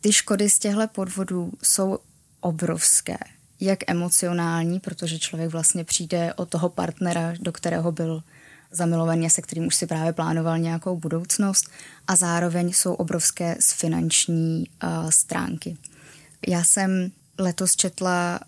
Ty 0.00 0.12
škody 0.12 0.50
z 0.50 0.58
těchto 0.58 0.88
podvodů 0.88 1.52
jsou 1.62 1.98
obrovské. 2.40 3.16
Jak 3.60 3.78
emocionální, 3.86 4.80
protože 4.80 5.18
člověk 5.18 5.50
vlastně 5.50 5.84
přijde 5.84 6.34
od 6.34 6.48
toho 6.48 6.68
partnera, 6.68 7.34
do 7.40 7.52
kterého 7.52 7.92
byl 7.92 8.22
zamilovaný, 8.70 9.30
se 9.30 9.42
kterým 9.42 9.66
už 9.66 9.74
si 9.74 9.86
právě 9.86 10.12
plánoval 10.12 10.58
nějakou 10.58 10.96
budoucnost 10.96 11.70
a 12.06 12.16
zároveň 12.16 12.72
jsou 12.72 12.94
obrovské 12.94 13.56
z 13.60 13.72
finanční 13.72 14.66
uh, 14.82 15.10
stránky. 15.10 15.76
Já 16.48 16.64
jsem 16.64 17.10
letos 17.38 17.76
četla 17.76 18.40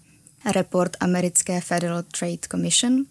report 0.53 0.97
americké 1.01 1.61
Federal 1.61 2.03
Trade 2.03 2.49
Commission 2.51 3.05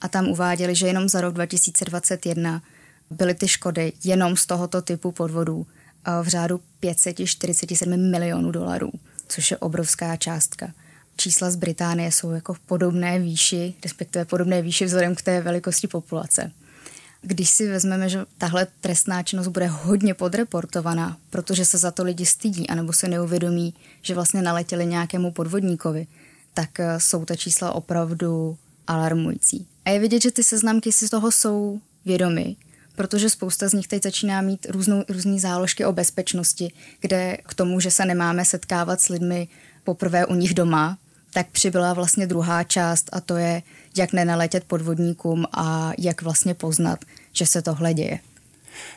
a 0.00 0.08
tam 0.08 0.28
uváděli, 0.28 0.74
že 0.74 0.86
jenom 0.86 1.08
za 1.08 1.20
rok 1.20 1.34
2021 1.34 2.62
byly 3.10 3.34
ty 3.34 3.48
škody 3.48 3.92
jenom 4.04 4.36
z 4.36 4.46
tohoto 4.46 4.82
typu 4.82 5.12
podvodů 5.12 5.66
v 6.22 6.28
řádu 6.28 6.60
547 6.80 8.10
milionů 8.10 8.50
dolarů, 8.50 8.90
což 9.28 9.50
je 9.50 9.56
obrovská 9.58 10.16
částka. 10.16 10.72
Čísla 11.16 11.50
z 11.50 11.56
Británie 11.56 12.12
jsou 12.12 12.30
jako 12.30 12.54
v 12.54 12.58
podobné 12.58 13.18
výši, 13.18 13.74
respektive 13.82 14.24
podobné 14.24 14.62
výši 14.62 14.84
vzhledem 14.84 15.14
k 15.14 15.22
té 15.22 15.40
velikosti 15.40 15.86
populace. 15.86 16.52
Když 17.22 17.50
si 17.50 17.68
vezmeme, 17.68 18.08
že 18.08 18.24
tahle 18.38 18.66
trestná 18.80 19.22
činnost 19.22 19.48
bude 19.48 19.66
hodně 19.66 20.14
podreportovaná, 20.14 21.16
protože 21.30 21.64
se 21.64 21.78
za 21.78 21.90
to 21.90 22.04
lidi 22.04 22.26
stydí, 22.26 22.68
anebo 22.68 22.92
se 22.92 23.08
neuvědomí, 23.08 23.74
že 24.02 24.14
vlastně 24.14 24.42
naletěli 24.42 24.86
nějakému 24.86 25.32
podvodníkovi, 25.32 26.06
tak 26.54 26.80
eh, 26.80 27.00
jsou 27.00 27.24
ta 27.24 27.36
čísla 27.36 27.72
opravdu 27.72 28.58
alarmující. 28.86 29.66
A 29.84 29.90
je 29.90 29.98
vidět, 29.98 30.22
že 30.22 30.30
ty 30.30 30.44
seznamky 30.44 30.92
si 30.92 31.06
z 31.06 31.10
toho 31.10 31.32
jsou 31.32 31.80
vědomy, 32.04 32.56
protože 32.96 33.30
spousta 33.30 33.68
z 33.68 33.72
nich 33.72 33.88
teď 33.88 34.02
začíná 34.02 34.40
mít 34.40 34.66
různou, 34.70 35.04
různý 35.08 35.40
záložky 35.40 35.84
o 35.84 35.92
bezpečnosti, 35.92 36.72
kde 37.00 37.36
k 37.46 37.54
tomu, 37.54 37.80
že 37.80 37.90
se 37.90 38.04
nemáme 38.04 38.44
setkávat 38.44 39.00
s 39.00 39.08
lidmi 39.08 39.48
poprvé 39.84 40.26
u 40.26 40.34
nich 40.34 40.54
doma, 40.54 40.98
tak 41.34 41.46
přibyla 41.46 41.92
vlastně 41.92 42.26
druhá 42.26 42.64
část 42.64 43.10
a 43.12 43.20
to 43.20 43.36
je, 43.36 43.62
jak 43.96 44.12
nenaletět 44.12 44.64
podvodníkům 44.64 45.44
a 45.52 45.92
jak 45.98 46.22
vlastně 46.22 46.54
poznat, 46.54 47.04
že 47.32 47.46
se 47.46 47.62
tohle 47.62 47.94
děje. 47.94 48.18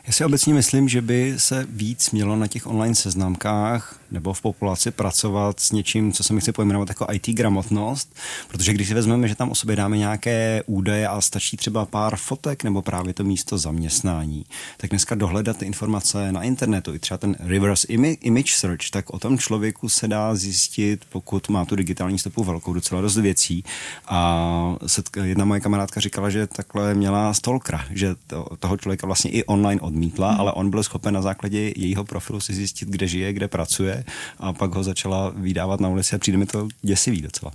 Já 0.06 0.12
si 0.12 0.24
obecně 0.24 0.54
myslím, 0.54 0.88
že 0.88 1.02
by 1.02 1.34
se 1.36 1.66
víc 1.70 2.10
mělo 2.10 2.36
na 2.36 2.46
těch 2.46 2.66
online 2.66 2.94
seznamkách 2.94 3.98
nebo 4.10 4.32
v 4.32 4.40
populaci 4.40 4.90
pracovat 4.90 5.60
s 5.60 5.72
něčím, 5.72 6.12
co 6.12 6.24
se 6.24 6.32
mi 6.32 6.40
chce 6.40 6.52
pojmenovat 6.52 6.88
jako 6.88 7.06
IT 7.12 7.26
gramotnost, 7.28 8.16
protože 8.48 8.72
když 8.72 8.88
si 8.88 8.94
vezmeme, 8.94 9.28
že 9.28 9.34
tam 9.34 9.50
o 9.50 9.54
sobě 9.54 9.76
dáme 9.76 9.98
nějaké 9.98 10.62
údaje 10.66 11.08
a 11.08 11.20
stačí 11.20 11.56
třeba 11.56 11.86
pár 11.86 12.16
fotek 12.16 12.64
nebo 12.64 12.82
právě 12.82 13.14
to 13.14 13.24
místo 13.24 13.58
zaměstnání, 13.58 14.44
tak 14.76 14.90
dneska 14.90 15.14
dohledat 15.14 15.56
ty 15.56 15.66
informace 15.66 16.32
na 16.32 16.42
internetu, 16.42 16.94
i 16.94 16.98
třeba 16.98 17.18
ten 17.18 17.36
reverse 17.40 17.86
image 18.20 18.54
search, 18.54 18.90
tak 18.90 19.10
o 19.10 19.18
tom 19.18 19.38
člověku 19.38 19.88
se 19.88 20.08
dá 20.08 20.34
zjistit, 20.34 21.04
pokud 21.08 21.48
má 21.48 21.64
tu 21.64 21.76
digitální 21.76 22.18
stopu 22.18 22.44
velkou, 22.44 22.72
docela 22.72 23.00
dost 23.00 23.16
věcí. 23.16 23.64
A 24.08 24.76
jedna 25.24 25.44
moje 25.44 25.60
kamarádka 25.60 26.00
říkala, 26.00 26.30
že 26.30 26.46
takhle 26.46 26.94
měla 26.94 27.34
stalkera, 27.34 27.84
že 27.90 28.14
to, 28.26 28.48
toho 28.58 28.76
člověka 28.76 29.06
vlastně 29.06 29.30
i 29.30 29.44
online 29.44 29.67
odmítla, 29.76 30.30
hmm. 30.30 30.40
ale 30.40 30.52
on 30.52 30.70
byl 30.70 30.82
schopen 30.82 31.14
na 31.14 31.22
základě 31.22 31.58
jejího 31.76 32.04
profilu 32.04 32.40
si 32.40 32.54
zjistit, 32.54 32.88
kde 32.88 33.06
žije, 33.06 33.32
kde 33.32 33.48
pracuje 33.48 34.04
a 34.38 34.52
pak 34.52 34.74
ho 34.74 34.84
začala 34.84 35.32
vydávat 35.36 35.80
na 35.80 35.88
ulici 35.88 36.16
a 36.16 36.18
přijde 36.18 36.38
mi 36.38 36.46
to 36.46 36.68
děsivý 36.82 37.20
docela. 37.20 37.52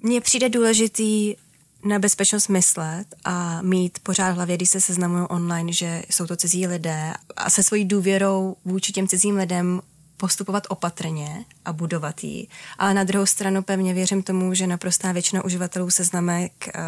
Mně 0.00 0.20
přijde 0.20 0.48
důležitý 0.48 1.34
na 1.84 1.98
bezpečnost 1.98 2.48
myslet 2.48 3.06
a 3.24 3.62
mít 3.62 3.98
pořád 4.02 4.32
v 4.32 4.34
hlavě, 4.34 4.56
když 4.56 4.70
se 4.70 4.80
seznamují 4.80 5.26
online, 5.28 5.72
že 5.72 6.02
jsou 6.10 6.26
to 6.26 6.36
cizí 6.36 6.66
lidé 6.66 7.12
a 7.36 7.50
se 7.50 7.62
svojí 7.62 7.84
důvěrou 7.84 8.56
vůči 8.64 8.92
těm 8.92 9.08
cizím 9.08 9.36
lidem 9.36 9.80
postupovat 10.16 10.66
opatrně 10.68 11.44
a 11.64 11.72
budovat 11.72 12.24
ji. 12.24 12.46
Ale 12.78 12.94
na 12.94 13.04
druhou 13.04 13.26
stranu 13.26 13.62
pevně 13.62 13.94
věřím 13.94 14.22
tomu, 14.22 14.54
že 14.54 14.66
naprostá 14.66 15.12
většina 15.12 15.44
uživatelů 15.44 15.90
seznamek 15.90 16.52
uh, 16.74 16.80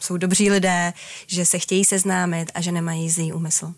jsou 0.00 0.16
dobří 0.16 0.50
lidé, 0.50 0.92
že 1.26 1.44
se 1.46 1.58
chtějí 1.58 1.84
seznámit 1.84 2.50
a 2.54 2.60
že 2.60 2.72
nemají 2.72 3.10
zlý 3.10 3.32
úmysl. 3.32 3.74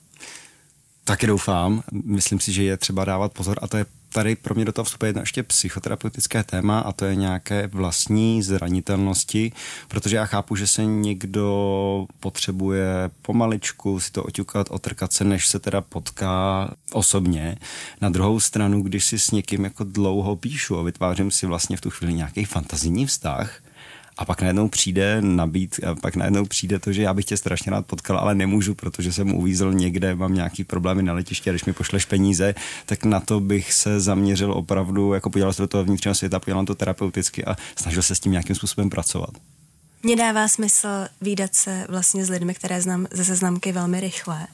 Taky 1.08 1.26
doufám. 1.26 1.82
Myslím 1.92 2.40
si, 2.40 2.52
že 2.52 2.62
je 2.62 2.76
třeba 2.76 3.04
dávat 3.04 3.32
pozor 3.32 3.58
a 3.62 3.66
to 3.66 3.76
je 3.76 3.86
tady 4.12 4.36
pro 4.36 4.54
mě 4.54 4.64
do 4.64 4.72
toho 4.72 4.84
vstupuje 4.84 5.08
jedno 5.08 5.22
ještě 5.22 5.42
psychoterapeutické 5.42 6.44
téma 6.44 6.80
a 6.80 6.92
to 6.92 7.04
je 7.04 7.14
nějaké 7.14 7.66
vlastní 7.66 8.42
zranitelnosti, 8.42 9.52
protože 9.88 10.16
já 10.16 10.26
chápu, 10.26 10.56
že 10.56 10.66
se 10.66 10.84
někdo 10.84 12.06
potřebuje 12.20 13.10
pomaličku 13.22 14.00
si 14.00 14.12
to 14.12 14.24
oťukat, 14.24 14.66
otrkat 14.70 15.12
se, 15.12 15.24
než 15.24 15.48
se 15.48 15.58
teda 15.58 15.80
potká 15.80 16.70
osobně. 16.92 17.56
Na 18.00 18.08
druhou 18.08 18.40
stranu, 18.40 18.82
když 18.82 19.04
si 19.04 19.18
s 19.18 19.30
někým 19.30 19.64
jako 19.64 19.84
dlouho 19.84 20.36
píšu 20.36 20.78
a 20.78 20.82
vytvářím 20.82 21.30
si 21.30 21.46
vlastně 21.46 21.76
v 21.76 21.80
tu 21.80 21.90
chvíli 21.90 22.14
nějaký 22.14 22.44
fantazijní 22.44 23.06
vztah, 23.06 23.60
a 24.18 24.24
pak 24.24 24.40
najednou 24.40 24.68
přijde 24.68 25.22
nabít, 25.22 25.80
a 25.86 25.94
pak 25.94 26.16
najednou 26.16 26.44
přijde 26.44 26.78
to, 26.78 26.92
že 26.92 27.02
já 27.02 27.14
bych 27.14 27.24
tě 27.24 27.36
strašně 27.36 27.70
rád 27.70 27.86
potkal, 27.86 28.18
ale 28.18 28.34
nemůžu, 28.34 28.74
protože 28.74 29.12
jsem 29.12 29.34
uvízl 29.34 29.72
někde, 29.72 30.14
mám 30.14 30.34
nějaký 30.34 30.64
problémy 30.64 31.02
na 31.02 31.12
letišti 31.12 31.50
a 31.50 31.52
když 31.52 31.64
mi 31.64 31.72
pošleš 31.72 32.04
peníze, 32.04 32.54
tak 32.86 33.04
na 33.04 33.20
to 33.20 33.40
bych 33.40 33.72
se 33.72 34.00
zaměřil 34.00 34.52
opravdu, 34.52 35.12
jako 35.12 35.30
podíval 35.30 35.52
se 35.52 35.62
do 35.62 35.68
toho 35.68 35.84
vnitřního 35.84 36.14
světa, 36.14 36.38
podíval 36.40 36.64
to 36.64 36.74
terapeuticky 36.74 37.44
a 37.44 37.56
snažil 37.76 38.02
se 38.02 38.14
s 38.14 38.20
tím 38.20 38.32
nějakým 38.32 38.56
způsobem 38.56 38.90
pracovat. 38.90 39.30
Mně 40.02 40.16
dává 40.16 40.48
smysl 40.48 40.88
výdat 41.20 41.54
se 41.54 41.86
vlastně 41.88 42.24
s 42.24 42.30
lidmi, 42.30 42.54
které 42.54 42.82
znám 42.82 43.06
ze 43.10 43.24
seznamky 43.24 43.72
velmi 43.72 44.00
rychle 44.00 44.46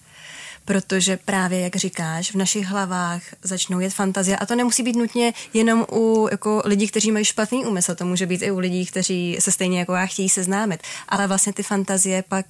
protože 0.64 1.16
právě, 1.16 1.60
jak 1.60 1.76
říkáš, 1.76 2.30
v 2.30 2.34
našich 2.34 2.66
hlavách 2.66 3.22
začnou 3.42 3.80
jet 3.80 3.94
fantazie 3.94 4.36
a 4.36 4.46
to 4.46 4.54
nemusí 4.54 4.82
být 4.82 4.96
nutně 4.96 5.32
jenom 5.54 5.86
u 5.92 6.28
jako 6.30 6.62
lidí, 6.64 6.88
kteří 6.88 7.12
mají 7.12 7.24
špatný 7.24 7.66
úmysl, 7.66 7.94
to 7.94 8.04
může 8.04 8.26
být 8.26 8.42
i 8.42 8.50
u 8.50 8.58
lidí, 8.58 8.86
kteří 8.86 9.36
se 9.40 9.52
stejně 9.52 9.78
jako 9.78 9.92
já 9.92 10.06
chtějí 10.06 10.28
seznámit, 10.28 10.80
ale 11.08 11.26
vlastně 11.26 11.52
ty 11.52 11.62
fantazie 11.62 12.24
pak 12.28 12.46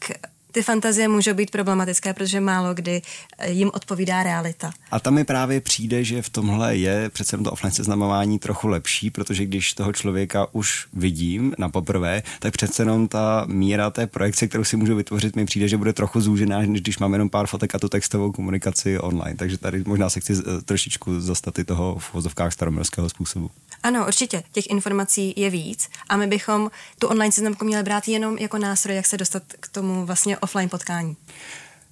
ty 0.55 0.63
fantazie 0.63 1.09
můžou 1.09 1.35
být 1.35 1.51
problematické, 1.51 2.15
protože 2.15 2.41
málo 2.41 2.75
kdy 2.75 3.03
eh, 3.39 3.51
jim 3.51 3.71
odpovídá 3.75 4.23
realita. 4.23 4.73
A 4.91 5.01
tam 5.01 5.15
mi 5.15 5.25
právě 5.25 5.61
přijde, 5.61 6.05
že 6.05 6.23
v 6.23 6.31
tomhle 6.31 6.77
je 6.77 7.11
přece 7.11 7.39
to 7.39 7.53
offline 7.53 7.73
seznamování 7.73 8.39
trochu 8.39 8.69
lepší, 8.69 9.11
protože 9.11 9.47
když 9.47 9.75
toho 9.75 9.93
člověka 9.93 10.47
už 10.53 10.87
vidím 10.93 11.55
na 11.59 11.69
poprvé, 11.69 12.23
tak 12.39 12.53
přece 12.53 12.83
jenom 12.83 13.09
ta 13.09 13.45
míra 13.49 13.91
té 13.91 14.07
projekce, 14.07 14.49
kterou 14.49 14.65
si 14.65 14.77
můžu 14.77 14.97
vytvořit, 14.97 15.37
mi 15.37 15.45
přijde, 15.45 15.69
že 15.69 15.77
bude 15.77 15.93
trochu 15.93 16.21
zúžená, 16.21 16.61
než 16.61 16.81
když 16.81 16.99
mám 16.99 17.13
jenom 17.13 17.29
pár 17.29 17.47
fotek 17.47 17.75
a 17.75 17.79
tu 17.79 17.89
textovou 17.89 18.33
komunikaci 18.33 18.99
online. 18.99 19.37
Takže 19.37 19.59
tady 19.59 19.85
možná 19.87 20.11
se 20.11 20.21
chci 20.21 20.33
eh, 20.33 20.63
trošičku 20.63 21.21
zastat 21.21 21.59
i 21.59 21.65
toho 21.65 21.97
v 21.99 22.15
vozovkách 22.15 22.53
staromorského 22.53 23.09
způsobu. 23.09 23.51
Ano, 23.83 24.07
určitě. 24.07 24.43
Těch 24.53 24.71
informací 24.71 25.35
je 25.37 25.51
víc 25.51 25.89
a 26.09 26.17
my 26.17 26.27
bychom 26.27 26.71
tu 26.99 27.07
online 27.07 27.33
seznamku 27.33 27.65
měli 27.65 27.83
brát 27.83 28.09
jenom 28.09 28.39
jako 28.39 28.59
nástroj, 28.59 28.97
jak 28.97 29.07
se 29.07 29.17
dostat 29.17 29.43
k 29.61 29.69
tomu 29.69 30.07
vlastně 30.07 30.39
offline 30.45 30.69
potkání. 30.69 31.17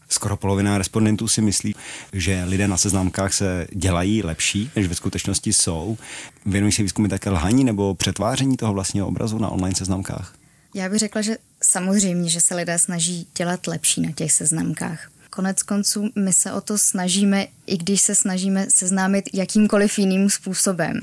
Skoro 0.09 0.37
polovina 0.37 0.79
respondentů 0.79 1.29
si 1.29 1.41
myslí, 1.43 1.75
že 2.13 2.45
lidé 2.45 2.69
na 2.69 2.77
seznamkách 2.77 3.33
se 3.33 3.67
dělají 3.73 4.23
lepší, 4.23 4.71
než 4.77 4.87
ve 4.87 4.95
skutečnosti 4.95 5.53
jsou. 5.53 5.99
Věnují 6.47 6.73
se 6.73 6.83
výzkumy 6.83 7.09
také 7.09 7.31
lhaní 7.31 7.65
nebo 7.65 7.95
přetváření 7.95 8.57
toho 8.57 8.73
vlastního 8.73 9.07
obrazu 9.07 9.39
na 9.39 9.49
online 9.49 9.75
seznamkách? 9.75 10.35
Já 10.75 10.89
bych 10.89 10.99
řekla, 10.99 11.23
že 11.23 11.37
samozřejmě, 11.63 12.31
že 12.31 12.41
se 12.41 12.55
lidé 12.55 12.79
snaží 12.79 13.27
dělat 13.37 13.67
lepší 13.67 14.01
na 14.01 14.13
těch 14.13 14.33
seznamkách. 14.33 15.11
Konec 15.31 15.63
konců 15.63 16.11
my 16.17 16.33
se 16.33 16.53
o 16.53 16.61
to 16.61 16.79
snažíme, 16.79 17.47
i 17.67 17.77
když 17.77 18.01
se 18.01 18.15
snažíme 18.15 18.67
seznámit 18.75 19.25
jakýmkoliv 19.33 19.99
jiným 19.99 20.31
způsobem. 20.31 21.01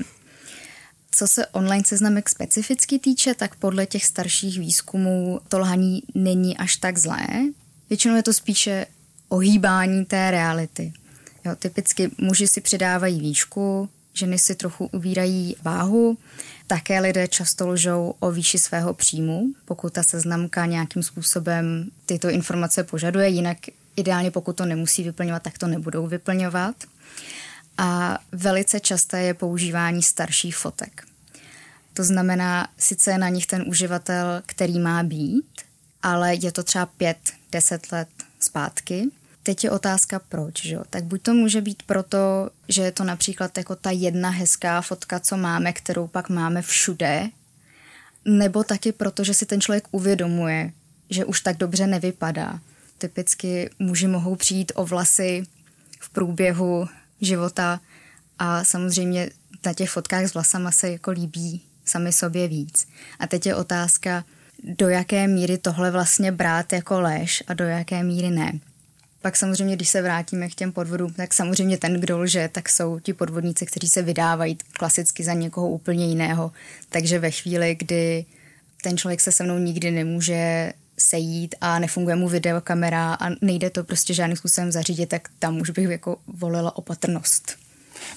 Co 1.12 1.26
se 1.26 1.46
online 1.46 1.84
seznamek 1.86 2.28
specificky 2.28 2.98
týče, 2.98 3.34
tak 3.34 3.54
podle 3.54 3.86
těch 3.86 4.04
starších 4.04 4.58
výzkumů 4.58 5.40
to 5.48 5.58
lhaní 5.58 6.02
není 6.14 6.56
až 6.56 6.76
tak 6.76 6.98
zlé. 6.98 7.26
Většinou 7.90 8.16
je 8.16 8.22
to 8.22 8.32
spíše 8.32 8.86
ohýbání 9.28 10.04
té 10.04 10.30
reality. 10.30 10.92
Jo, 11.44 11.56
typicky 11.56 12.10
muži 12.18 12.48
si 12.48 12.60
přidávají 12.60 13.20
výšku, 13.20 13.88
ženy 14.14 14.38
si 14.38 14.54
trochu 14.54 14.86
uvírají 14.86 15.56
váhu, 15.62 16.18
také 16.66 17.00
lidé 17.00 17.28
často 17.28 17.68
lžou 17.68 18.14
o 18.20 18.30
výši 18.30 18.58
svého 18.58 18.94
příjmu, 18.94 19.46
pokud 19.64 19.92
ta 19.92 20.02
seznamka 20.02 20.66
nějakým 20.66 21.02
způsobem 21.02 21.90
tyto 22.06 22.28
informace 22.28 22.84
požaduje, 22.84 23.28
jinak 23.28 23.58
ideálně 23.96 24.30
pokud 24.30 24.56
to 24.56 24.64
nemusí 24.64 25.02
vyplňovat, 25.02 25.42
tak 25.42 25.58
to 25.58 25.66
nebudou 25.66 26.06
vyplňovat 26.06 26.74
a 27.78 28.18
velice 28.32 28.80
časté 28.80 29.22
je 29.22 29.34
používání 29.34 30.02
starších 30.02 30.56
fotek. 30.56 31.04
To 31.94 32.04
znamená, 32.04 32.68
sice 32.78 33.10
je 33.10 33.18
na 33.18 33.28
nich 33.28 33.46
ten 33.46 33.64
uživatel, 33.66 34.42
který 34.46 34.78
má 34.78 35.02
být, 35.02 35.60
ale 36.02 36.34
je 36.34 36.52
to 36.52 36.62
třeba 36.62 36.86
pět, 36.86 37.18
deset 37.52 37.92
let 37.92 38.08
zpátky. 38.40 39.10
Teď 39.42 39.64
je 39.64 39.70
otázka 39.70 40.18
proč, 40.18 40.62
že 40.62 40.74
jo? 40.74 40.82
Tak 40.90 41.04
buď 41.04 41.22
to 41.22 41.34
může 41.34 41.60
být 41.60 41.82
proto, 41.82 42.50
že 42.68 42.82
je 42.82 42.92
to 42.92 43.04
například 43.04 43.58
jako 43.58 43.76
ta 43.76 43.90
jedna 43.90 44.30
hezká 44.30 44.80
fotka, 44.80 45.20
co 45.20 45.36
máme, 45.36 45.72
kterou 45.72 46.06
pak 46.06 46.28
máme 46.28 46.62
všude 46.62 47.30
nebo 48.24 48.64
taky 48.64 48.92
proto, 48.92 49.24
že 49.24 49.34
si 49.34 49.46
ten 49.46 49.60
člověk 49.60 49.88
uvědomuje, 49.90 50.72
že 51.10 51.24
už 51.24 51.40
tak 51.40 51.56
dobře 51.56 51.86
nevypadá. 51.86 52.60
Typicky 52.98 53.70
muži 53.78 54.06
mohou 54.06 54.36
přijít 54.36 54.72
o 54.74 54.84
vlasy 54.84 55.42
v 56.00 56.10
průběhu 56.10 56.88
života 57.20 57.80
a 58.38 58.64
samozřejmě 58.64 59.30
na 59.66 59.74
těch 59.74 59.90
fotkách 59.90 60.24
s 60.24 60.34
vlasama 60.34 60.72
se 60.72 60.90
jako 60.90 61.10
líbí 61.10 61.62
sami 61.84 62.12
sobě 62.12 62.48
víc. 62.48 62.88
A 63.18 63.26
teď 63.26 63.46
je 63.46 63.54
otázka, 63.54 64.24
do 64.62 64.88
jaké 64.88 65.28
míry 65.28 65.58
tohle 65.58 65.90
vlastně 65.90 66.32
brát 66.32 66.72
jako 66.72 67.00
lež 67.00 67.42
a 67.46 67.54
do 67.54 67.64
jaké 67.64 68.02
míry 68.02 68.30
ne. 68.30 68.52
Pak 69.22 69.36
samozřejmě, 69.36 69.76
když 69.76 69.88
se 69.88 70.02
vrátíme 70.02 70.48
k 70.48 70.54
těm 70.54 70.72
podvodům, 70.72 71.14
tak 71.14 71.34
samozřejmě 71.34 71.78
ten, 71.78 72.00
kdo 72.00 72.18
lže, 72.18 72.48
tak 72.52 72.68
jsou 72.68 72.98
ti 72.98 73.12
podvodníci, 73.12 73.66
kteří 73.66 73.88
se 73.88 74.02
vydávají 74.02 74.58
klasicky 74.72 75.24
za 75.24 75.32
někoho 75.32 75.68
úplně 75.68 76.06
jiného. 76.06 76.52
Takže 76.88 77.18
ve 77.18 77.30
chvíli, 77.30 77.74
kdy 77.74 78.24
ten 78.82 78.98
člověk 78.98 79.20
se 79.20 79.32
se 79.32 79.44
mnou 79.44 79.58
nikdy 79.58 79.90
nemůže 79.90 80.72
sejít 81.00 81.54
a 81.60 81.78
nefunguje 81.78 82.16
mu 82.16 82.28
videokamera 82.28 83.14
a 83.14 83.28
nejde 83.40 83.70
to 83.70 83.84
prostě 83.84 84.14
žádným 84.14 84.36
způsobem 84.36 84.72
zařídit, 84.72 85.08
tak 85.08 85.28
tam 85.38 85.60
už 85.60 85.70
bych 85.70 85.90
jako 85.90 86.16
volila 86.26 86.76
opatrnost. 86.76 87.56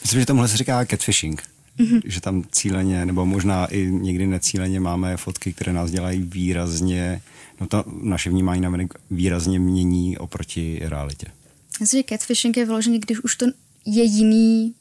Myslím, 0.01 0.19
že 0.19 0.25
tomuhle 0.25 0.47
se 0.47 0.57
říká 0.57 0.85
catfishing. 0.85 1.43
Mm-hmm. 1.79 2.01
Že 2.05 2.21
tam 2.21 2.43
cíleně, 2.51 3.05
nebo 3.05 3.25
možná 3.25 3.65
i 3.65 3.91
někdy 3.91 4.27
necíleně 4.27 4.79
máme 4.79 5.17
fotky, 5.17 5.53
které 5.53 5.73
nás 5.73 5.91
dělají 5.91 6.21
výrazně, 6.21 7.21
no 7.61 7.67
to 7.67 7.83
naše 8.01 8.29
vnímání 8.29 8.61
na 8.61 8.71
výrazně 9.11 9.59
mění 9.59 10.17
oproti 10.17 10.79
realitě. 10.83 11.27
Myslím, 11.79 11.99
že 11.99 12.03
catfishing 12.09 12.57
je 12.57 12.65
vyložený, 12.65 12.99
když 12.99 13.23
už 13.23 13.35
to 13.35 13.45
je 13.85 14.03
jiný 14.03 14.73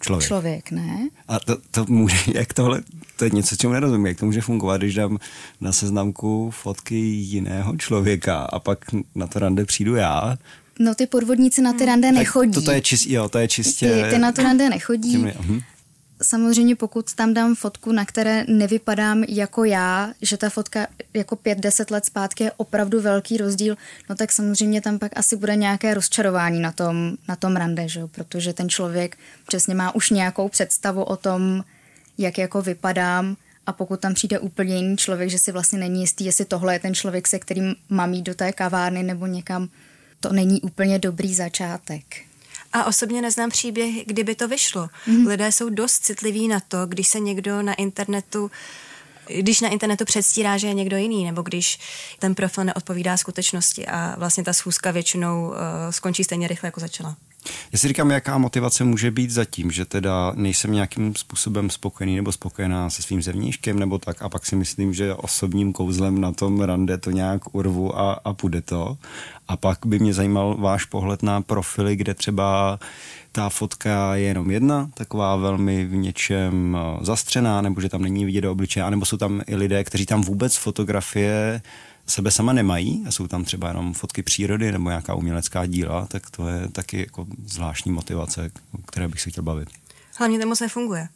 člověk. 0.00 0.26
člověk, 0.26 0.70
ne? 0.70 1.08
A 1.28 1.40
to, 1.40 1.56
to 1.70 1.84
může, 1.88 2.16
jak 2.34 2.52
tohle, 2.52 2.82
to 3.16 3.24
je 3.24 3.30
něco, 3.30 3.56
čemu 3.56 3.72
nerozumím, 3.72 4.06
jak 4.06 4.18
to 4.18 4.26
může 4.26 4.40
fungovat, 4.40 4.76
když 4.76 4.94
dám 4.94 5.18
na 5.60 5.72
seznamku 5.72 6.50
fotky 6.50 6.96
jiného 6.96 7.76
člověka 7.76 8.38
a 8.38 8.58
pak 8.58 8.78
na 9.14 9.26
to 9.26 9.38
rande 9.38 9.64
přijdu 9.64 9.94
já. 9.94 10.38
No 10.78 10.94
ty 10.94 11.06
podvodníci 11.06 11.62
na 11.62 11.72
ty 11.72 11.84
rande 11.84 12.12
nechodí. 12.12 12.52
To, 12.52 12.62
to 12.62 12.70
je 12.70 12.80
čist, 12.80 13.06
jo, 13.06 13.28
to 13.28 13.38
je 13.38 13.48
čistě... 13.48 14.04
Ty, 14.04 14.14
ty 14.14 14.18
na 14.18 14.32
to 14.32 14.42
rande 14.42 14.70
nechodí. 14.70 15.12
Těmi, 15.12 15.32
uh-huh 15.32 15.62
samozřejmě 16.28 16.76
pokud 16.76 17.14
tam 17.14 17.34
dám 17.34 17.54
fotku, 17.54 17.92
na 17.92 18.04
které 18.04 18.44
nevypadám 18.48 19.24
jako 19.28 19.64
já, 19.64 20.12
že 20.22 20.36
ta 20.36 20.50
fotka 20.50 20.86
jako 21.14 21.36
pět, 21.36 21.58
deset 21.58 21.90
let 21.90 22.04
zpátky 22.04 22.44
je 22.44 22.52
opravdu 22.52 23.00
velký 23.00 23.36
rozdíl, 23.36 23.76
no 24.08 24.14
tak 24.14 24.32
samozřejmě 24.32 24.80
tam 24.80 24.98
pak 24.98 25.12
asi 25.16 25.36
bude 25.36 25.56
nějaké 25.56 25.94
rozčarování 25.94 26.60
na 26.60 26.72
tom, 26.72 27.16
na 27.28 27.36
tom 27.36 27.56
rande, 27.56 27.88
že? 27.88 28.06
protože 28.06 28.52
ten 28.52 28.68
člověk 28.68 29.16
přesně 29.46 29.74
má 29.74 29.94
už 29.94 30.10
nějakou 30.10 30.48
představu 30.48 31.02
o 31.02 31.16
tom, 31.16 31.64
jak 32.18 32.38
jako 32.38 32.62
vypadám 32.62 33.36
a 33.66 33.72
pokud 33.72 34.00
tam 34.00 34.14
přijde 34.14 34.38
úplně 34.38 34.76
jiný 34.76 34.96
člověk, 34.96 35.30
že 35.30 35.38
si 35.38 35.52
vlastně 35.52 35.78
není 35.78 36.00
jistý, 36.00 36.24
jestli 36.24 36.44
tohle 36.44 36.74
je 36.74 36.78
ten 36.78 36.94
člověk, 36.94 37.28
se 37.28 37.38
kterým 37.38 37.74
mám 37.88 38.14
jít 38.14 38.22
do 38.22 38.34
té 38.34 38.52
kavárny 38.52 39.02
nebo 39.02 39.26
někam, 39.26 39.68
to 40.20 40.32
není 40.32 40.60
úplně 40.60 40.98
dobrý 40.98 41.34
začátek. 41.34 42.27
A 42.72 42.84
osobně 42.84 43.22
neznám 43.22 43.50
příběh, 43.50 44.06
kdyby 44.06 44.34
to 44.34 44.48
vyšlo. 44.48 44.82
Mm-hmm. 44.86 45.28
Lidé 45.28 45.52
jsou 45.52 45.68
dost 45.68 45.98
citliví 45.98 46.48
na 46.48 46.60
to, 46.60 46.86
když 46.86 47.08
se 47.08 47.20
někdo 47.20 47.62
na 47.62 47.74
internetu 47.74 48.50
když 49.36 49.60
na 49.60 49.68
internetu 49.68 50.04
předstírá, 50.04 50.58
že 50.58 50.66
je 50.66 50.74
někdo 50.74 50.96
jiný, 50.96 51.24
nebo 51.24 51.42
když 51.42 51.78
ten 52.18 52.34
profil 52.34 52.64
neodpovídá 52.64 53.16
skutečnosti 53.16 53.86
a 53.86 54.14
vlastně 54.18 54.44
ta 54.44 54.52
schůzka 54.52 54.90
většinou 54.90 55.48
uh, 55.48 55.54
skončí 55.90 56.24
stejně 56.24 56.48
rychle, 56.48 56.66
jako 56.66 56.80
začala. 56.80 57.16
Já 57.72 57.78
si 57.78 57.88
říkám, 57.88 58.10
jaká 58.10 58.38
motivace 58.38 58.84
může 58.84 59.10
být 59.10 59.30
za 59.30 59.44
tím, 59.44 59.70
že 59.70 59.84
teda 59.84 60.32
nejsem 60.34 60.72
nějakým 60.72 61.14
způsobem 61.14 61.70
spokojený 61.70 62.16
nebo 62.16 62.32
spokojená 62.32 62.90
se 62.90 63.02
svým 63.02 63.22
zevníškem 63.22 63.78
nebo 63.78 63.98
tak 63.98 64.22
a 64.22 64.28
pak 64.28 64.46
si 64.46 64.56
myslím, 64.56 64.94
že 64.94 65.14
osobním 65.14 65.72
kouzlem 65.72 66.20
na 66.20 66.32
tom 66.32 66.60
rande 66.60 66.98
to 66.98 67.10
nějak 67.10 67.54
urvu 67.54 67.98
a, 67.98 68.12
a 68.12 68.32
půjde 68.32 68.60
to. 68.60 68.96
A 69.48 69.56
pak 69.56 69.78
by 69.86 69.98
mě 69.98 70.14
zajímal 70.14 70.56
váš 70.56 70.84
pohled 70.84 71.22
na 71.22 71.40
profily, 71.40 71.96
kde 71.96 72.14
třeba 72.14 72.78
ta 73.32 73.48
fotka 73.48 74.14
je 74.14 74.22
jenom 74.22 74.50
jedna, 74.50 74.90
taková 74.94 75.36
velmi 75.36 75.84
v 75.84 75.94
něčem 75.94 76.76
eh, 76.80 77.04
zastřená, 77.04 77.60
nebo 77.60 77.80
že 77.80 77.88
tam 77.88 78.02
není 78.02 78.24
vidět 78.24 78.40
do 78.40 78.52
obličeje, 78.52 78.84
anebo 78.84 79.06
jsou 79.06 79.16
tam 79.16 79.42
i 79.46 79.56
lidé, 79.56 79.84
kteří 79.84 80.06
tam 80.06 80.22
vůbec 80.22 80.56
fotografie 80.56 81.62
sebe 82.08 82.30
sama 82.30 82.52
nemají 82.52 83.04
a 83.06 83.10
jsou 83.10 83.26
tam 83.26 83.44
třeba 83.44 83.68
jenom 83.68 83.94
fotky 83.94 84.22
přírody 84.22 84.72
nebo 84.72 84.88
nějaká 84.88 85.14
umělecká 85.14 85.66
díla, 85.66 86.06
tak 86.06 86.30
to 86.30 86.48
je 86.48 86.68
taky 86.68 87.00
jako 87.00 87.26
zvláštní 87.46 87.92
motivace, 87.92 88.50
o 88.72 88.78
které 88.78 89.08
bych 89.08 89.20
se 89.20 89.30
chtěl 89.30 89.44
bavit. 89.44 89.68
Hlavně 90.16 90.38
to 90.38 90.46
moc 90.46 90.60
nefunguje. 90.60 91.08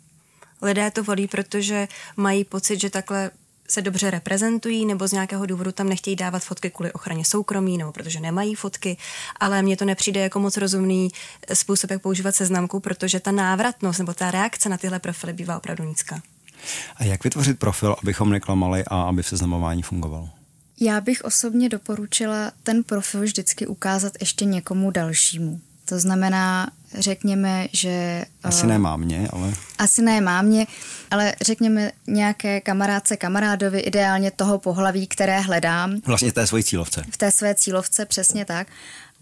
Lidé 0.63 0.91
to 0.91 1.05
volí, 1.05 1.29
protože 1.29 1.89
mají 2.17 2.45
pocit, 2.45 2.81
že 2.81 2.91
takhle 2.91 3.31
se 3.69 3.83
dobře 3.83 4.11
reprezentují 4.11 4.87
nebo 4.87 5.09
z 5.09 5.13
nějakého 5.13 5.47
důvodu 5.47 5.73
tam 5.73 5.89
nechtějí 5.89 6.17
dávat 6.17 6.43
fotky 6.43 6.71
kvůli 6.71 6.93
ochraně 6.93 7.25
soukromí 7.25 7.79
nebo 7.79 7.93
protože 7.93 8.21
nemají 8.21 8.55
fotky, 8.55 8.97
ale 9.41 9.63
mně 9.63 9.77
to 9.77 9.85
nepřijde 9.85 10.21
jako 10.21 10.41
moc 10.41 10.57
rozumný 10.57 11.11
způsob, 11.55 11.91
jak 11.91 12.03
používat 12.03 12.35
seznamku, 12.35 12.81
protože 12.81 13.21
ta 13.21 13.33
návratnost 13.33 13.99
nebo 13.99 14.15
ta 14.15 14.31
reakce 14.31 14.69
na 14.69 14.79
tyhle 14.79 14.99
profily 14.99 15.33
bývá 15.33 15.57
opravdu 15.57 15.85
nízká. 15.85 16.23
A 16.97 17.05
jak 17.05 17.25
vytvořit 17.25 17.59
profil, 17.59 17.97
abychom 18.03 18.31
neklamali 18.31 18.85
a 18.85 19.03
aby 19.03 19.23
seznamování 19.23 19.83
fungovalo? 19.83 20.29
Já 20.85 21.01
bych 21.01 21.25
osobně 21.25 21.69
doporučila 21.69 22.53
ten 22.63 22.83
profil 22.85 23.21
vždycky 23.21 23.67
ukázat 23.67 24.13
ještě 24.21 24.45
někomu 24.45 24.91
dalšímu. 24.91 25.61
To 25.85 25.99
znamená, 25.99 26.71
řekněme, 26.99 27.69
že... 27.73 28.25
Asi 28.43 28.63
uh, 28.63 28.69
ne 28.69 28.79
mámě, 28.79 29.29
ale... 29.33 29.53
Asi 29.79 30.03
ne 30.03 30.21
mámě, 30.21 30.67
ale 31.11 31.35
řekněme 31.41 31.93
nějaké 32.07 32.61
kamarádce, 32.61 33.17
kamarádovi, 33.17 33.81
ideálně 33.81 34.31
toho 34.31 34.59
pohlaví, 34.59 35.07
které 35.07 35.41
hledám. 35.41 36.01
Vlastně 36.07 36.31
v 36.31 36.35
té 36.35 36.47
své 36.47 36.63
cílovce. 36.63 37.05
V 37.11 37.17
té 37.17 37.31
své 37.31 37.55
cílovce, 37.55 38.07
přesně 38.07 38.45
tak. 38.45 38.69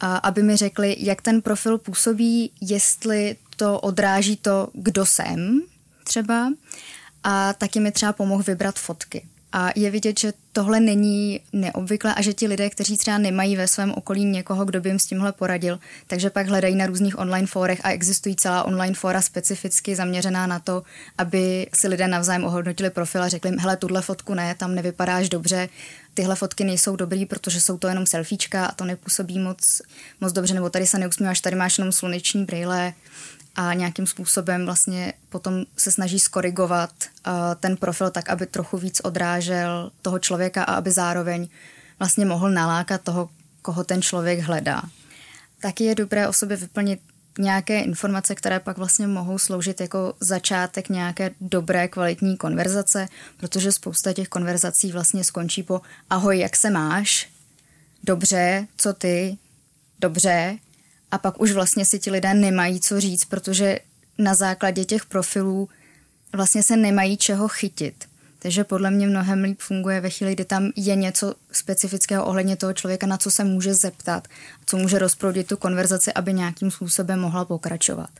A 0.01 0.17
aby 0.17 0.43
mi 0.43 0.57
řekli, 0.57 0.97
jak 0.99 1.23
ten 1.23 1.43
profil 1.43 1.79
působí, 1.79 2.51
jestli 2.61 3.37
to 3.57 3.81
odráží 3.81 4.37
to, 4.37 4.69
kdo 4.73 5.07
jsem 5.07 5.61
třeba. 6.05 6.53
A 7.25 7.53
taky 7.53 7.81
mi 7.81 7.93
třeba 7.93 8.13
pomohl 8.13 8.43
vybrat 8.43 8.79
fotky. 8.79 9.23
A 9.53 9.71
je 9.77 9.91
vidět, 9.91 10.21
že 10.21 10.33
tohle 10.53 10.81
není 10.81 11.41
neobvyklé 11.53 12.15
a 12.15 12.23
že 12.23 12.33
ti 12.33 12.47
lidé, 12.47 12.71
kteří 12.71 12.99
třeba 12.99 13.19
nemají 13.19 13.57
ve 13.57 13.69
svém 13.69 13.93
okolí 13.93 14.25
někoho, 14.25 14.65
kdo 14.65 14.81
by 14.81 14.89
jim 14.89 14.99
s 14.99 15.07
tímhle 15.07 15.33
poradil, 15.33 15.79
takže 16.07 16.31
pak 16.31 16.47
hledají 16.47 16.75
na 16.75 16.87
různých 16.87 17.19
online 17.19 17.47
fórech 17.47 17.81
a 17.85 17.91
existují 17.91 18.37
celá 18.37 18.63
online 18.63 18.95
fóra 18.95 19.23
specificky 19.23 19.97
zaměřená 19.97 20.47
na 20.47 20.59
to, 20.59 20.83
aby 21.19 21.67
si 21.81 21.89
lidé 21.89 22.09
navzájem 22.09 22.45
ohodnotili 22.45 22.91
profil 22.91 23.23
a 23.23 23.29
řekli, 23.29 23.53
hele, 23.59 23.77
tuhle 23.77 24.03
fotku 24.03 24.35
ne, 24.35 24.55
tam 24.55 24.75
nevypadáš 24.75 25.29
dobře, 25.29 25.69
tyhle 26.15 26.35
fotky 26.37 26.65
nejsou 26.65 26.97
dobrý, 26.97 27.27
protože 27.27 27.61
jsou 27.61 27.79
to 27.79 27.89
jenom 27.89 28.07
selfiečka 28.07 28.67
a 28.67 28.75
to 28.75 28.85
nepůsobí 28.85 29.39
moc, 29.39 29.83
moc 30.21 30.33
dobře, 30.33 30.55
nebo 30.55 30.71
tady 30.71 30.87
se 30.87 30.99
neusmíváš, 30.99 31.41
tady 31.41 31.57
máš 31.57 31.79
jenom 31.79 31.93
sluneční 31.93 32.45
brýle, 32.45 32.93
a 33.61 33.75
nějakým 33.75 34.07
způsobem 34.07 34.65
vlastně 34.65 35.13
potom 35.29 35.65
se 35.77 35.93
snaží 35.93 36.21
skorigovat 36.21 36.91
uh, 37.27 37.33
ten 37.61 37.77
profil 37.77 38.11
tak, 38.11 38.29
aby 38.29 38.47
trochu 38.47 38.79
víc 38.79 39.01
odrážel 39.01 39.91
toho 40.03 40.19
člověka 40.19 40.65
a 40.65 40.75
aby 40.75 40.91
zároveň 40.91 41.49
vlastně 41.99 42.25
mohl 42.25 42.51
nalákat 42.51 43.01
toho, 43.01 43.31
koho 43.63 43.85
ten 43.85 44.03
člověk 44.03 44.41
hledá. 44.41 44.83
Taky 45.63 45.85
je 45.85 45.95
dobré 45.95 46.29
o 46.29 46.33
sobě 46.33 46.57
vyplnit 46.57 47.01
nějaké 47.39 47.81
informace, 47.81 48.35
které 48.35 48.61
pak 48.61 48.79
vlastně 48.79 49.07
mohou 49.07 49.39
sloužit 49.39 49.81
jako 49.81 50.15
začátek 50.21 50.89
nějaké 50.89 51.31
dobré 51.41 51.89
kvalitní 51.89 52.37
konverzace, 52.37 53.09
protože 53.37 53.73
spousta 53.73 54.13
těch 54.13 54.29
konverzací 54.29 54.93
vlastně 54.93 55.25
skončí 55.25 55.63
po 55.63 55.81
ahoj, 56.11 56.39
jak 56.39 56.57
se 56.57 56.71
máš? 56.71 57.29
Dobře, 58.05 58.67
co 58.77 58.93
ty? 58.93 59.37
Dobře, 59.99 60.59
a 61.11 61.19
pak 61.19 61.41
už 61.41 61.53
vlastně 61.53 61.85
si 61.85 61.99
ti 61.99 62.11
lidé 62.11 62.35
nemají 62.35 62.81
co 62.81 63.01
říct, 63.01 63.25
protože 63.25 63.79
na 64.19 64.35
základě 64.35 64.85
těch 64.85 65.07
profilů 65.07 65.69
vlastně 66.33 66.63
se 66.63 66.77
nemají 66.77 67.17
čeho 67.17 67.49
chytit. 67.49 68.05
Takže 68.39 68.65
podle 68.65 68.91
mě 68.91 69.07
mnohem 69.07 69.43
líp 69.43 69.61
funguje 69.61 70.01
ve 70.01 70.11
chvíli, 70.11 70.33
kdy 70.33 70.45
tam 70.45 70.73
je 70.77 70.97
něco 70.97 71.35
specifického 71.53 72.27
ohledně 72.27 72.57
toho 72.57 72.73
člověka, 72.73 73.07
na 73.07 73.17
co 73.17 73.31
se 73.31 73.45
může 73.45 73.75
zeptat, 73.75 74.29
co 74.67 74.77
může 74.77 74.99
rozproudit 74.99 75.47
tu 75.47 75.57
konverzaci, 75.57 76.13
aby 76.13 76.33
nějakým 76.33 76.71
způsobem 76.71 77.21
mohla 77.21 77.45
pokračovat. 77.45 78.11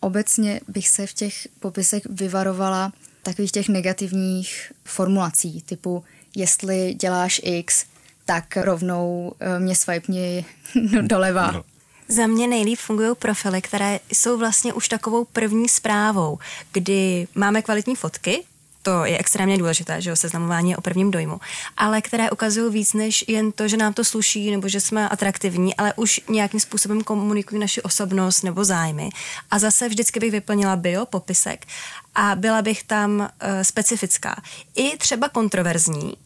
Obecně 0.00 0.60
bych 0.68 0.88
se 0.88 1.06
v 1.06 1.12
těch 1.12 1.48
popisech 1.60 2.02
vyvarovala 2.10 2.92
takových 3.22 3.52
těch 3.52 3.68
negativních 3.68 4.72
formulací, 4.84 5.62
typu 5.62 6.04
jestli 6.36 6.94
děláš 6.94 7.40
X, 7.44 7.84
tak 8.24 8.56
rovnou 8.56 9.32
eh, 9.40 9.58
mě 9.60 9.74
swipni 9.74 10.44
doleva. 11.02 11.50
No. 11.50 11.64
Za 12.08 12.26
mě 12.26 12.46
nejlíp 12.46 12.78
fungují 12.78 13.14
profily, 13.18 13.62
které 13.62 14.00
jsou 14.12 14.38
vlastně 14.38 14.72
už 14.72 14.88
takovou 14.88 15.24
první 15.24 15.68
zprávou, 15.68 16.38
kdy 16.72 17.28
máme 17.34 17.62
kvalitní 17.62 17.96
fotky, 17.96 18.44
to 18.86 19.04
je 19.04 19.18
extrémně 19.18 19.58
důležité, 19.58 20.00
že 20.00 20.10
jo, 20.10 20.16
seznamování 20.16 20.70
je 20.70 20.76
o 20.76 20.80
prvním 20.80 21.10
dojmu, 21.10 21.40
ale 21.76 22.02
které 22.02 22.30
ukazují 22.30 22.72
víc 22.72 22.92
než 22.92 23.24
jen 23.28 23.52
to, 23.52 23.68
že 23.68 23.76
nám 23.76 23.92
to 23.92 24.04
sluší 24.04 24.50
nebo 24.50 24.68
že 24.68 24.80
jsme 24.80 25.08
atraktivní, 25.08 25.76
ale 25.76 25.92
už 25.96 26.20
nějakým 26.28 26.60
způsobem 26.60 27.02
komunikují 27.02 27.60
naši 27.60 27.82
osobnost 27.82 28.42
nebo 28.42 28.64
zájmy. 28.64 29.10
A 29.50 29.58
zase 29.58 29.88
vždycky 29.88 30.20
bych 30.20 30.30
vyplnila 30.30 30.76
bio, 30.76 31.06
popisek 31.06 31.66
a 32.14 32.34
byla 32.34 32.62
bych 32.62 32.82
tam 32.82 33.20
uh, 33.20 33.26
specifická. 33.62 34.42
I 34.74 34.96
třeba 34.96 35.28
kontroverzní, 35.28 36.16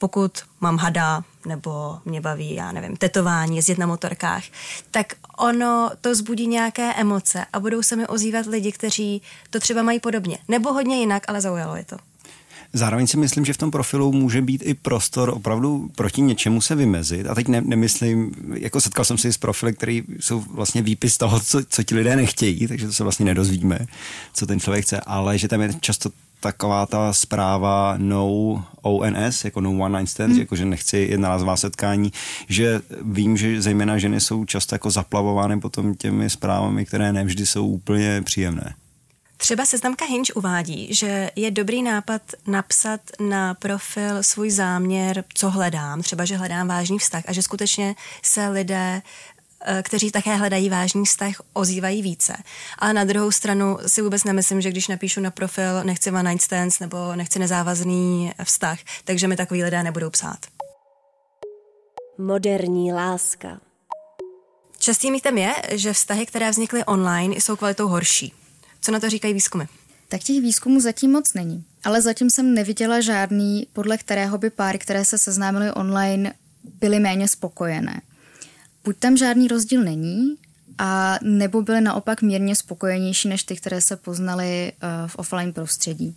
pokud 0.00 0.32
mám 0.60 0.76
hada 0.76 1.24
nebo 1.46 1.98
mě 2.04 2.20
baví, 2.20 2.54
já 2.54 2.72
nevím, 2.72 2.96
tetování, 2.96 3.56
jezdit 3.56 3.78
na 3.78 3.86
motorkách, 3.86 4.44
tak 4.90 5.12
ono 5.38 5.90
to 6.00 6.14
zbudí 6.14 6.46
nějaké 6.46 6.94
emoce 6.94 7.44
a 7.52 7.60
budou 7.60 7.82
se 7.82 7.96
mi 7.96 8.06
ozývat 8.06 8.46
lidi, 8.46 8.72
kteří 8.72 9.22
to 9.50 9.60
třeba 9.60 9.82
mají 9.82 10.00
podobně. 10.00 10.38
Nebo 10.48 10.72
hodně 10.72 11.00
jinak, 11.00 11.22
ale 11.28 11.40
zaujalo 11.40 11.76
je 11.76 11.84
to. 11.84 11.96
Zároveň 12.72 13.06
si 13.06 13.16
myslím, 13.16 13.44
že 13.44 13.52
v 13.52 13.56
tom 13.56 13.70
profilu 13.70 14.12
může 14.12 14.42
být 14.42 14.62
i 14.64 14.74
prostor 14.74 15.28
opravdu 15.28 15.90
proti 15.96 16.22
něčemu 16.22 16.60
se 16.60 16.74
vymezit. 16.74 17.26
A 17.26 17.34
teď 17.34 17.48
ne, 17.48 17.60
nemyslím, 17.60 18.34
jako 18.54 18.80
setkal 18.80 19.04
jsem 19.04 19.18
se 19.18 19.32
s 19.32 19.38
profily, 19.38 19.72
které 19.72 20.00
jsou 20.20 20.40
vlastně 20.40 20.82
výpis 20.82 21.18
toho, 21.18 21.40
co, 21.40 21.64
co 21.64 21.82
ti 21.82 21.94
lidé 21.94 22.16
nechtějí, 22.16 22.68
takže 22.68 22.86
to 22.86 22.92
se 22.92 23.02
vlastně 23.02 23.24
nedozvíme, 23.24 23.78
co 24.34 24.46
ten 24.46 24.60
člověk 24.60 24.84
chce, 24.84 25.00
ale 25.00 25.38
že 25.38 25.48
tam 25.48 25.60
je 25.60 25.70
často 25.80 26.10
taková 26.40 26.86
ta 26.86 27.12
zpráva 27.12 27.94
no 27.98 28.64
ONS, 28.82 29.44
jako 29.44 29.60
no 29.60 29.70
one 29.70 29.98
night 29.98 30.10
stand, 30.10 30.30
hmm. 30.30 30.40
jako 30.40 30.56
že 30.56 30.64
nechci 30.64 30.98
jednorázová 30.98 31.56
setkání, 31.56 32.12
že 32.48 32.80
vím, 33.02 33.36
že 33.36 33.62
zejména 33.62 33.98
ženy 33.98 34.20
jsou 34.20 34.44
často 34.44 34.74
jako 34.74 34.90
zaplavovány 34.90 35.60
potom 35.60 35.94
těmi 35.94 36.30
zprávami, 36.30 36.86
které 36.86 37.12
nevždy 37.12 37.46
jsou 37.46 37.66
úplně 37.66 38.22
příjemné. 38.22 38.74
Třeba 39.40 39.66
seznamka 39.66 40.04
Hinge 40.04 40.32
uvádí, 40.32 40.94
že 40.94 41.30
je 41.36 41.50
dobrý 41.50 41.82
nápad 41.82 42.22
napsat 42.46 43.00
na 43.20 43.54
profil 43.54 44.22
svůj 44.22 44.50
záměr, 44.50 45.24
co 45.34 45.50
hledám, 45.50 46.02
třeba, 46.02 46.24
že 46.24 46.36
hledám 46.36 46.68
vážný 46.68 46.98
vztah 46.98 47.22
a 47.26 47.32
že 47.32 47.42
skutečně 47.42 47.94
se 48.22 48.48
lidé 48.48 49.02
Eh, 49.64 49.82
kteří 49.82 50.10
také 50.10 50.36
hledají 50.36 50.68
vážný 50.68 51.04
vztah, 51.04 51.32
ozývají 51.52 52.02
více. 52.02 52.36
Ale 52.78 52.92
na 52.92 53.04
druhou 53.04 53.30
stranu 53.30 53.78
si 53.86 54.02
vůbec 54.02 54.24
nemyslím, 54.24 54.60
že 54.60 54.70
když 54.70 54.88
napíšu 54.88 55.20
na 55.20 55.30
profil 55.30 55.84
nechci 55.84 56.10
one 56.10 56.30
night 56.30 56.42
stands 56.42 56.78
nebo 56.78 57.16
nechci 57.16 57.38
nezávazný 57.38 58.32
vztah, 58.44 58.78
takže 59.04 59.28
mi 59.28 59.36
takový 59.36 59.64
lidé 59.64 59.82
nebudou 59.82 60.10
psát. 60.10 60.38
Moderní 62.18 62.92
láska. 62.92 63.60
Častým 64.78 65.12
mýtem 65.12 65.38
je, 65.38 65.54
že 65.70 65.92
vztahy, 65.92 66.26
které 66.26 66.50
vznikly 66.50 66.84
online, 66.84 67.36
jsou 67.36 67.56
kvalitou 67.56 67.88
horší. 67.88 68.39
Co 68.80 68.92
na 68.92 69.00
to 69.00 69.10
říkají 69.10 69.34
výzkumy? 69.34 69.64
Tak 70.08 70.20
těch 70.20 70.40
výzkumů 70.40 70.80
zatím 70.80 71.10
moc 71.12 71.34
není. 71.34 71.64
Ale 71.84 72.02
zatím 72.02 72.30
jsem 72.30 72.54
neviděla 72.54 73.00
žádný, 73.00 73.66
podle 73.72 73.98
kterého 73.98 74.38
by 74.38 74.50
páry, 74.50 74.78
které 74.78 75.04
se 75.04 75.18
seznámily 75.18 75.72
online, 75.72 76.32
byly 76.80 77.00
méně 77.00 77.28
spokojené 77.28 78.00
buď 78.84 78.96
tam 78.96 79.16
žádný 79.16 79.48
rozdíl 79.48 79.84
není, 79.84 80.36
a 80.78 81.18
nebo 81.22 81.62
byly 81.62 81.80
naopak 81.80 82.22
mírně 82.22 82.56
spokojenější 82.56 83.28
než 83.28 83.42
ty, 83.42 83.56
které 83.56 83.80
se 83.80 83.96
poznaly 83.96 84.72
uh, 84.72 85.08
v 85.08 85.16
offline 85.16 85.52
prostředí. 85.52 86.16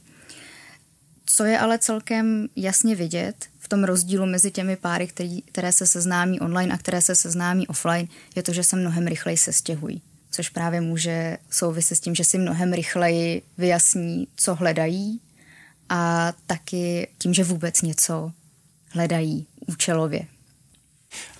Co 1.25 1.43
je 1.43 1.59
ale 1.59 1.79
celkem 1.79 2.47
jasně 2.55 2.95
vidět 2.95 3.35
v 3.59 3.69
tom 3.69 3.83
rozdílu 3.83 4.25
mezi 4.25 4.51
těmi 4.51 4.75
páry, 4.75 5.07
který, 5.07 5.41
které 5.41 5.71
se 5.71 5.87
seznámí 5.87 6.39
online 6.39 6.73
a 6.73 6.77
které 6.77 7.01
se 7.01 7.15
seznámí 7.15 7.67
offline, 7.67 8.07
je 8.35 8.43
to, 8.43 8.53
že 8.53 8.63
se 8.63 8.75
mnohem 8.75 9.07
rychleji 9.07 9.37
se 9.37 9.53
stěhují. 9.53 10.01
Což 10.35 10.49
právě 10.49 10.81
může 10.81 11.37
souviset 11.49 11.97
s 11.97 12.01
tím, 12.01 12.15
že 12.15 12.23
si 12.23 12.37
mnohem 12.37 12.73
rychleji 12.73 13.41
vyjasní, 13.57 14.27
co 14.35 14.55
hledají 14.55 15.19
a 15.89 16.33
taky 16.47 17.07
tím, 17.17 17.33
že 17.33 17.43
vůbec 17.43 17.81
něco 17.81 18.31
hledají 18.89 19.47
účelově. 19.67 20.27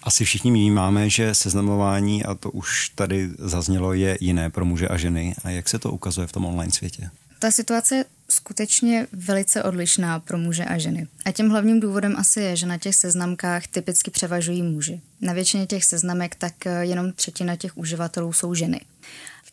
Asi 0.03 0.25
všichni 0.25 0.51
vnímáme, 0.51 1.09
že 1.09 1.35
seznamování, 1.35 2.23
a 2.23 2.35
to 2.35 2.51
už 2.51 2.89
tady 2.89 3.29
zaznělo, 3.39 3.93
je 3.93 4.17
jiné 4.21 4.49
pro 4.49 4.65
muže 4.65 4.87
a 4.87 4.97
ženy. 4.97 5.35
A 5.43 5.49
jak 5.49 5.69
se 5.69 5.79
to 5.79 5.91
ukazuje 5.91 6.27
v 6.27 6.31
tom 6.31 6.45
online 6.45 6.71
světě? 6.71 7.09
Ta 7.39 7.51
situace 7.51 8.05
skutečně 8.33 9.07
velice 9.11 9.63
odlišná 9.63 10.19
pro 10.19 10.37
muže 10.37 10.65
a 10.65 10.77
ženy. 10.77 11.07
A 11.25 11.31
tím 11.31 11.49
hlavním 11.49 11.79
důvodem 11.79 12.15
asi 12.17 12.41
je, 12.41 12.55
že 12.55 12.65
na 12.65 12.77
těch 12.77 12.95
seznamkách 12.95 13.67
typicky 13.67 14.11
převažují 14.11 14.61
muži. 14.61 15.01
Na 15.21 15.33
většině 15.33 15.65
těch 15.65 15.83
seznamek 15.83 16.35
tak 16.35 16.53
jenom 16.81 17.11
třetina 17.11 17.55
těch 17.55 17.77
uživatelů 17.77 18.33
jsou 18.33 18.53
ženy 18.53 18.81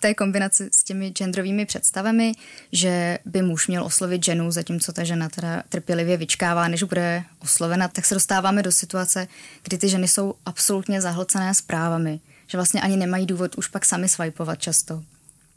té 0.01 0.14
kombinaci 0.14 0.69
s 0.73 0.85
těmi 0.85 1.11
genderovými 1.11 1.66
představami, 1.66 2.33
že 2.73 3.19
by 3.25 3.43
muž 3.43 3.69
měl 3.69 3.85
oslovit 3.85 4.25
ženu, 4.25 4.51
zatímco 4.51 4.93
ta 4.93 5.05
žena 5.05 5.29
teda 5.29 5.62
trpělivě 5.69 6.16
vyčkává, 6.16 6.69
než 6.69 6.83
bude 6.83 7.25
oslovena, 7.38 7.88
tak 7.88 8.05
se 8.05 8.14
dostáváme 8.14 8.62
do 8.62 8.73
situace, 8.73 9.29
kdy 9.62 9.79
ty 9.79 9.88
ženy 9.88 10.09
jsou 10.09 10.35
absolutně 10.47 11.01
zahlcené 11.01 11.55
zprávami, 11.55 12.21
že 12.47 12.59
vlastně 12.59 12.81
ani 12.81 12.97
nemají 12.97 13.27
důvod 13.27 13.55
už 13.55 13.69
pak 13.69 13.85
sami 13.85 14.09
swipeovat 14.09 14.62
často. 14.62 15.03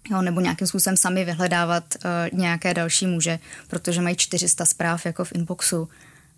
Jo, 0.09 0.21
nebo 0.21 0.41
nějakým 0.41 0.67
způsobem 0.67 0.97
sami 0.97 1.25
vyhledávat 1.25 1.83
uh, 1.95 2.39
nějaké 2.39 2.73
další 2.73 3.07
muže, 3.07 3.39
protože 3.67 4.01
mají 4.01 4.15
400 4.15 4.65
zpráv 4.65 5.05
jako 5.05 5.25
v 5.25 5.31
inboxu. 5.35 5.89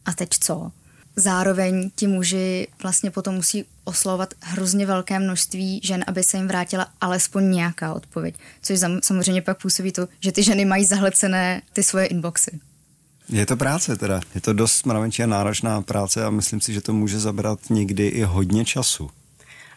A 0.06 0.14
teď 0.14 0.30
co? 0.40 0.72
Zároveň 1.16 1.90
ti 1.96 2.08
muži 2.08 2.68
vlastně 2.84 3.12
potom 3.12 3.36
musí 3.36 3.66
oslovovat 3.84 4.34
hrozně 4.42 4.86
velké 4.86 5.20
množství 5.20 5.82
žen, 5.84 6.04
aby 6.08 6.24
se 6.24 6.38
jim 6.38 6.48
vrátila 6.48 6.88
alespoň 7.02 7.52
nějaká 7.52 7.94
odpověď. 7.94 8.36
Což 8.62 8.80
samozřejmě 9.04 9.42
pak 9.42 9.62
působí 9.62 9.92
to, 9.92 10.08
že 10.20 10.32
ty 10.32 10.44
ženy 10.44 10.66
mají 10.66 10.86
zahlcené 10.86 11.62
ty 11.74 11.84
svoje 11.84 12.06
inboxy. 12.06 12.60
Je 13.30 13.46
to 13.46 13.58
práce 13.58 13.96
teda. 13.96 14.22
Je 14.36 14.42
to 14.42 14.54
dost 14.54 14.86
mravenčí 14.86 15.24
a 15.24 15.28
náročná 15.28 15.82
práce 15.82 16.26
a 16.26 16.30
myslím 16.30 16.62
si, 16.62 16.74
že 16.74 16.82
to 16.82 16.94
může 16.94 17.20
zabrat 17.20 17.60
někdy 17.70 18.08
i 18.08 18.24
hodně 18.24 18.66
času. 18.66 19.10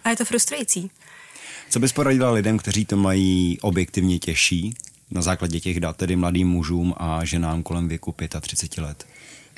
A 0.04 0.10
je 0.10 0.16
to 0.16 0.24
frustrující. 0.24 0.90
Co 1.70 1.80
bys 1.80 1.92
poradila 1.92 2.30
lidem, 2.30 2.58
kteří 2.58 2.84
to 2.84 2.96
mají 2.96 3.58
objektivně 3.60 4.18
těžší 4.18 4.74
na 5.10 5.22
základě 5.22 5.60
těch 5.60 5.80
dat, 5.80 5.96
tedy 5.96 6.16
mladým 6.16 6.48
mužům 6.48 6.94
a 6.96 7.24
ženám 7.24 7.62
kolem 7.62 7.88
věku 7.88 8.14
35 8.40 8.82
let? 8.82 9.06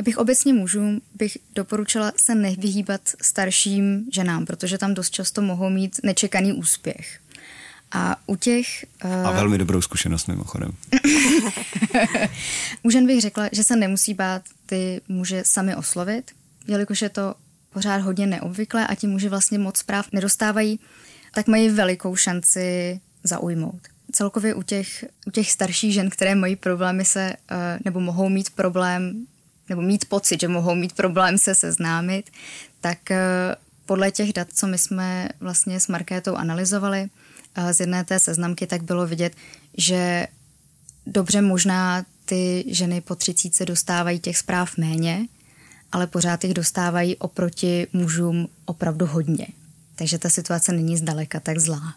bych 0.03 0.19
obecně 0.19 0.53
mužům 0.53 1.01
bych 1.15 1.39
doporučila 1.55 2.13
se 2.17 2.35
nevyhýbat 2.35 3.01
starším 3.23 4.05
ženám, 4.13 4.47
protože 4.47 4.79
tam 4.79 4.95
dost 4.95 5.11
často 5.11 5.43
mohou 5.43 5.71
mít 5.71 6.01
nečekaný 6.03 6.53
úspěch. 6.53 7.21
A 7.93 8.17
u 8.27 8.37
těch... 8.37 8.85
Uh... 9.05 9.27
A 9.27 9.33
velmi 9.33 9.59
dobrou 9.59 9.83
zkušenost 9.83 10.27
mimochodem. 10.27 10.73
u 12.83 12.91
žen 12.91 13.07
bych 13.07 13.21
řekla, 13.21 13.49
že 13.53 13.65
se 13.65 13.77
nemusí 13.77 14.15
bát 14.15 14.43
ty 14.67 15.01
muže 15.09 15.43
sami 15.47 15.77
oslovit, 15.77 16.31
jelikož 16.69 17.03
je 17.03 17.09
to 17.09 17.35
pořád 17.73 17.97
hodně 17.97 18.27
neobvyklé 18.27 18.87
a 18.87 18.95
ti 18.95 19.07
muži 19.07 19.29
vlastně 19.29 19.59
moc 19.59 19.79
zpráv 19.79 20.13
nedostávají, 20.13 20.81
tak 21.35 21.47
mají 21.47 21.69
velikou 21.69 22.17
šanci 22.17 23.01
zaujmout. 23.25 23.81
Celkově 24.13 24.55
u 24.55 24.63
těch, 24.63 25.05
u 25.27 25.31
těch 25.31 25.51
starších 25.51 25.95
žen, 25.95 26.11
které 26.11 26.35
mají 26.35 26.57
problémy 26.57 27.05
se, 27.05 27.35
uh, 27.51 27.57
nebo 27.85 28.01
mohou 28.01 28.29
mít 28.29 28.51
problém 28.51 29.27
nebo 29.71 29.83
mít 29.83 30.05
pocit, 30.05 30.41
že 30.41 30.49
mohou 30.49 30.75
mít 30.75 30.93
problém 30.93 31.39
se 31.39 31.55
seznámit, 31.55 32.31
tak 32.81 33.11
eh, 33.11 33.19
podle 33.87 34.11
těch 34.11 34.33
dat, 34.33 34.49
co 34.55 34.67
my 34.67 34.79
jsme 34.79 35.29
vlastně 35.41 35.81
s 35.81 35.89
Markétou 35.89 36.35
analyzovali 36.35 37.09
eh, 37.55 37.75
z 37.75 37.81
jedné 37.81 38.05
té 38.05 38.19
seznamky, 38.19 38.67
tak 38.67 38.83
bylo 38.83 39.07
vidět, 39.07 39.33
že 39.77 40.27
dobře 41.07 41.43
možná 41.43 42.05
ty 42.25 42.65
ženy 42.69 43.01
po 43.01 43.15
třicíce 43.15 43.65
dostávají 43.67 44.19
těch 44.19 44.37
zpráv 44.39 44.77
méně, 44.77 45.27
ale 45.93 46.07
pořád 46.07 46.45
jich 46.45 46.55
dostávají 46.55 47.17
oproti 47.17 47.87
mužům 47.93 48.49
opravdu 48.65 49.07
hodně. 49.07 49.47
Takže 50.01 50.19
ta 50.19 50.29
situace 50.29 50.73
není 50.73 50.97
zdaleka 50.97 51.41
tak 51.41 51.59
zlá. 51.59 51.95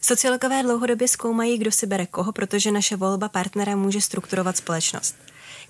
Sociologové 0.00 0.62
dlouhodobě 0.62 1.08
zkoumají, 1.08 1.58
kdo 1.58 1.72
si 1.72 1.86
bere 1.86 2.06
koho, 2.06 2.32
protože 2.32 2.70
naše 2.70 2.96
volba 2.96 3.28
partnera 3.28 3.76
může 3.76 4.00
strukturovat 4.00 4.56
společnost. 4.56 5.14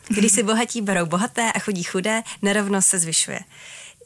Když 0.09 0.33
si 0.33 0.43
bohatí 0.43 0.83
berou 0.83 1.07
bohaté 1.07 1.53
a 1.53 1.59
chodí 1.59 1.83
chudé, 1.83 2.23
nerovnost 2.43 2.89
se 2.89 2.99
zvyšuje. 2.99 3.41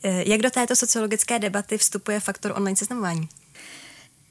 Eh, 0.02 0.30
jak 0.30 0.40
do 0.40 0.50
této 0.50 0.76
sociologické 0.76 1.38
debaty 1.38 1.78
vstupuje 1.78 2.20
faktor 2.20 2.52
online 2.56 2.76
seznamování? 2.76 3.28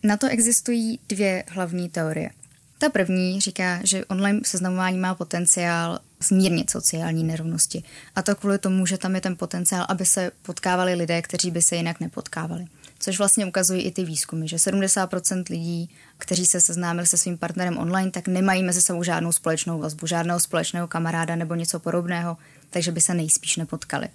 Na 0.03 0.17
to 0.17 0.27
existují 0.27 0.99
dvě 1.07 1.43
hlavní 1.47 1.89
teorie. 1.89 2.29
Ta 2.77 2.89
první 2.89 3.41
říká, 3.41 3.79
že 3.83 4.05
online 4.05 4.39
seznamování 4.43 4.97
má 4.97 5.15
potenciál 5.15 5.99
zmírnit 6.19 6.69
sociální 6.69 7.23
nerovnosti. 7.23 7.83
A 8.15 8.21
to 8.21 8.35
kvůli 8.35 8.57
tomu, 8.57 8.85
že 8.85 8.97
tam 8.97 9.15
je 9.15 9.21
ten 9.21 9.35
potenciál, 9.35 9.85
aby 9.89 10.05
se 10.05 10.31
potkávali 10.41 10.93
lidé, 10.93 11.21
kteří 11.21 11.51
by 11.51 11.61
se 11.61 11.75
jinak 11.75 11.99
nepotkávali 11.99 12.67
což 12.99 13.17
vlastně 13.17 13.45
ukazují 13.45 13.81
i 13.81 13.91
ty 13.91 14.05
výzkumy, 14.05 14.47
že 14.47 14.57
70% 14.57 15.43
lidí, 15.49 15.89
kteří 16.17 16.45
se 16.45 16.61
seznámili 16.61 17.07
se 17.07 17.17
svým 17.17 17.37
partnerem 17.37 17.77
online, 17.77 18.11
tak 18.11 18.27
nemají 18.27 18.63
mezi 18.63 18.81
sebou 18.81 19.03
žádnou 19.03 19.31
společnou 19.31 19.79
vazbu, 19.79 20.07
žádného 20.07 20.39
společného 20.39 20.87
kamaráda 20.87 21.35
nebo 21.35 21.55
něco 21.55 21.79
podobného, 21.79 22.37
takže 22.69 22.91
by 22.91 23.01
se 23.01 23.13
nejspíš 23.13 23.57
nepotkali. 23.57 24.07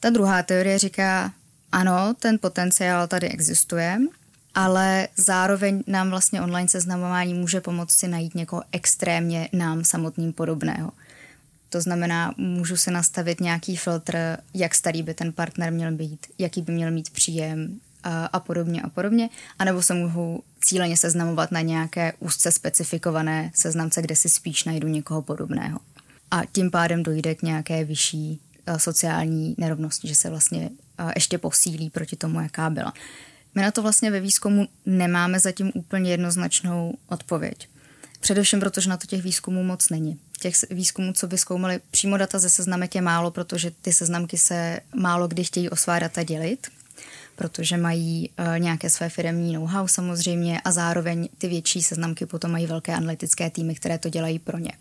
Ta 0.00 0.10
druhá 0.10 0.42
teorie 0.42 0.78
říká, 0.78 1.32
ano, 1.72 2.14
ten 2.18 2.38
potenciál 2.38 3.08
tady 3.08 3.28
existuje, 3.28 3.98
ale 4.54 5.08
zároveň 5.16 5.82
nám 5.86 6.10
vlastně 6.10 6.42
online 6.42 6.68
seznamování 6.68 7.34
může 7.34 7.60
pomoci 7.60 8.08
najít 8.08 8.34
někoho 8.34 8.62
extrémně 8.72 9.48
nám 9.52 9.84
samotným 9.84 10.32
podobného. 10.32 10.92
To 11.68 11.80
znamená, 11.80 12.34
můžu 12.36 12.76
si 12.76 12.90
nastavit 12.90 13.40
nějaký 13.40 13.76
filtr, 13.76 14.38
jak 14.54 14.74
starý 14.74 15.02
by 15.02 15.14
ten 15.14 15.32
partner 15.32 15.72
měl 15.72 15.92
být, 15.92 16.26
jaký 16.38 16.62
by 16.62 16.72
měl 16.72 16.90
mít 16.90 17.10
příjem 17.10 17.80
a, 18.04 18.26
a 18.26 18.40
podobně 18.40 18.82
a 18.82 18.88
podobně. 18.88 19.28
A 19.58 19.64
nebo 19.64 19.82
se 19.82 19.94
mohu 19.94 20.42
cíleně 20.60 20.96
seznamovat 20.96 21.52
na 21.52 21.60
nějaké 21.60 22.12
úzce 22.18 22.52
specifikované 22.52 23.50
seznamce, 23.54 24.02
kde 24.02 24.16
si 24.16 24.28
spíš 24.28 24.64
najdu 24.64 24.88
někoho 24.88 25.22
podobného. 25.22 25.78
A 26.30 26.42
tím 26.52 26.70
pádem 26.70 27.02
dojde 27.02 27.34
k 27.34 27.42
nějaké 27.42 27.84
vyšší 27.84 28.40
sociální 28.76 29.54
nerovnosti, 29.58 30.08
že 30.08 30.14
se 30.14 30.30
vlastně 30.30 30.70
ještě 31.14 31.38
posílí 31.38 31.90
proti 31.90 32.16
tomu, 32.16 32.40
jaká 32.40 32.70
byla. 32.70 32.92
My 33.54 33.62
na 33.62 33.70
to 33.70 33.82
vlastně 33.82 34.10
ve 34.10 34.20
výzkumu 34.20 34.68
nemáme 34.86 35.40
zatím 35.40 35.70
úplně 35.74 36.10
jednoznačnou 36.10 36.94
odpověď. 37.08 37.68
Především 38.20 38.60
protože 38.60 38.90
na 38.90 38.96
to 38.96 39.06
těch 39.06 39.22
výzkumů 39.22 39.64
moc 39.64 39.90
není. 39.90 40.18
Těch 40.40 40.54
výzkumů, 40.70 41.12
co 41.12 41.26
by 41.26 41.38
zkoumali 41.38 41.80
přímo 41.90 42.16
data 42.16 42.38
ze 42.38 42.50
seznamek 42.50 42.94
je 42.94 43.00
málo, 43.00 43.30
protože 43.30 43.70
ty 43.70 43.92
seznamky 43.92 44.38
se 44.38 44.80
málo 44.94 45.28
kdy 45.28 45.44
chtějí 45.44 45.70
o 45.70 45.76
svá 45.76 45.98
data 45.98 46.22
dělit, 46.22 46.66
protože 47.36 47.76
mají 47.76 48.30
uh, 48.38 48.58
nějaké 48.58 48.90
své 48.90 49.08
firmní 49.08 49.52
know-how 49.52 49.88
samozřejmě 49.88 50.60
a 50.60 50.72
zároveň 50.72 51.28
ty 51.38 51.48
větší 51.48 51.82
seznamky 51.82 52.26
potom 52.26 52.50
mají 52.50 52.66
velké 52.66 52.94
analytické 52.94 53.50
týmy, 53.50 53.74
které 53.74 53.98
to 53.98 54.08
dělají 54.08 54.38
pro 54.38 54.58
ně. 54.58 54.72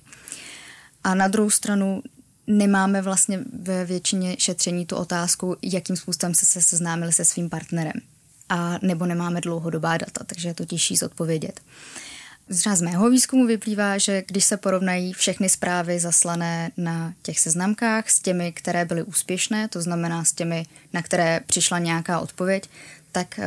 A 1.04 1.16
na 1.16 1.28
druhou 1.28 1.50
stranu 1.50 2.04
nemáme 2.48 3.02
vlastně 3.02 3.40
ve 3.64 3.86
většině 3.86 4.36
šetření 4.40 4.86
tu 4.86 4.96
otázku, 4.96 5.58
jakým 5.62 5.96
způsobem 5.96 6.36
se, 6.36 6.46
se 6.46 6.62
seznámili 6.62 7.14
se 7.14 7.26
svým 7.26 7.50
partnerem. 7.50 8.02
A 8.50 8.80
nebo 8.82 9.06
nemáme 9.06 9.42
dlouhodobá 9.42 9.98
data, 9.98 10.24
takže 10.24 10.48
je 10.48 10.54
to 10.54 10.66
těžší 10.66 10.96
zodpovědět. 10.96 11.62
Třeba 12.58 12.76
z 12.76 12.82
mého 12.82 13.10
výzkumu 13.10 13.48
vyplývá, 13.48 13.98
že 13.98 14.24
když 14.28 14.46
se 14.46 14.58
porovnají 14.58 15.14
všechny 15.14 15.50
zprávy 15.50 16.00
zaslané 16.00 16.72
na 16.78 17.14
těch 17.22 17.40
seznamkách 17.40 18.10
s 18.10 18.20
těmi, 18.20 18.52
které 18.52 18.86
byly 18.86 19.04
úspěšné, 19.04 19.68
to 19.68 19.82
znamená 19.82 20.24
s 20.24 20.32
těmi, 20.32 20.66
na 20.94 21.02
které 21.02 21.40
přišla 21.46 21.80
nějaká 21.80 22.20
odpověď, 22.20 22.70
tak 23.12 23.40
uh, 23.40 23.46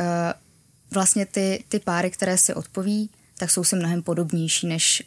vlastně 0.91 1.25
ty, 1.25 1.63
ty 1.69 1.79
páry, 1.79 2.11
které 2.11 2.37
si 2.37 2.53
odpoví, 2.53 3.09
tak 3.37 3.51
jsou 3.51 3.63
si 3.63 3.75
mnohem 3.75 4.03
podobnější, 4.03 4.67
než 4.67 5.03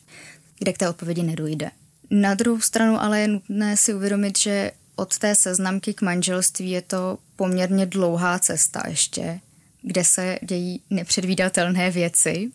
kde 0.59 0.73
k 0.73 0.79
té 0.79 0.89
odpovědi 0.89 1.23
nedojde. 1.23 1.71
Na 2.11 2.35
druhou 2.35 2.61
stranu 2.61 3.03
ale 3.03 3.21
je 3.21 3.29
nutné 3.29 3.77
si 3.77 3.95
uvědomit, 3.95 4.39
že 4.39 4.71
od 4.97 5.19
té 5.19 5.35
seznamky 5.35 5.95
k 5.95 6.03
manželství 6.03 6.71
je 6.71 6.83
to 6.83 7.19
poměrně 7.37 7.87
dlouhá 7.87 8.39
cesta 8.39 8.83
ještě, 8.89 9.41
kde 9.83 10.05
se 10.05 10.39
dějí 10.43 10.81
nepředvídatelné 10.91 11.91
věci. 11.91 12.51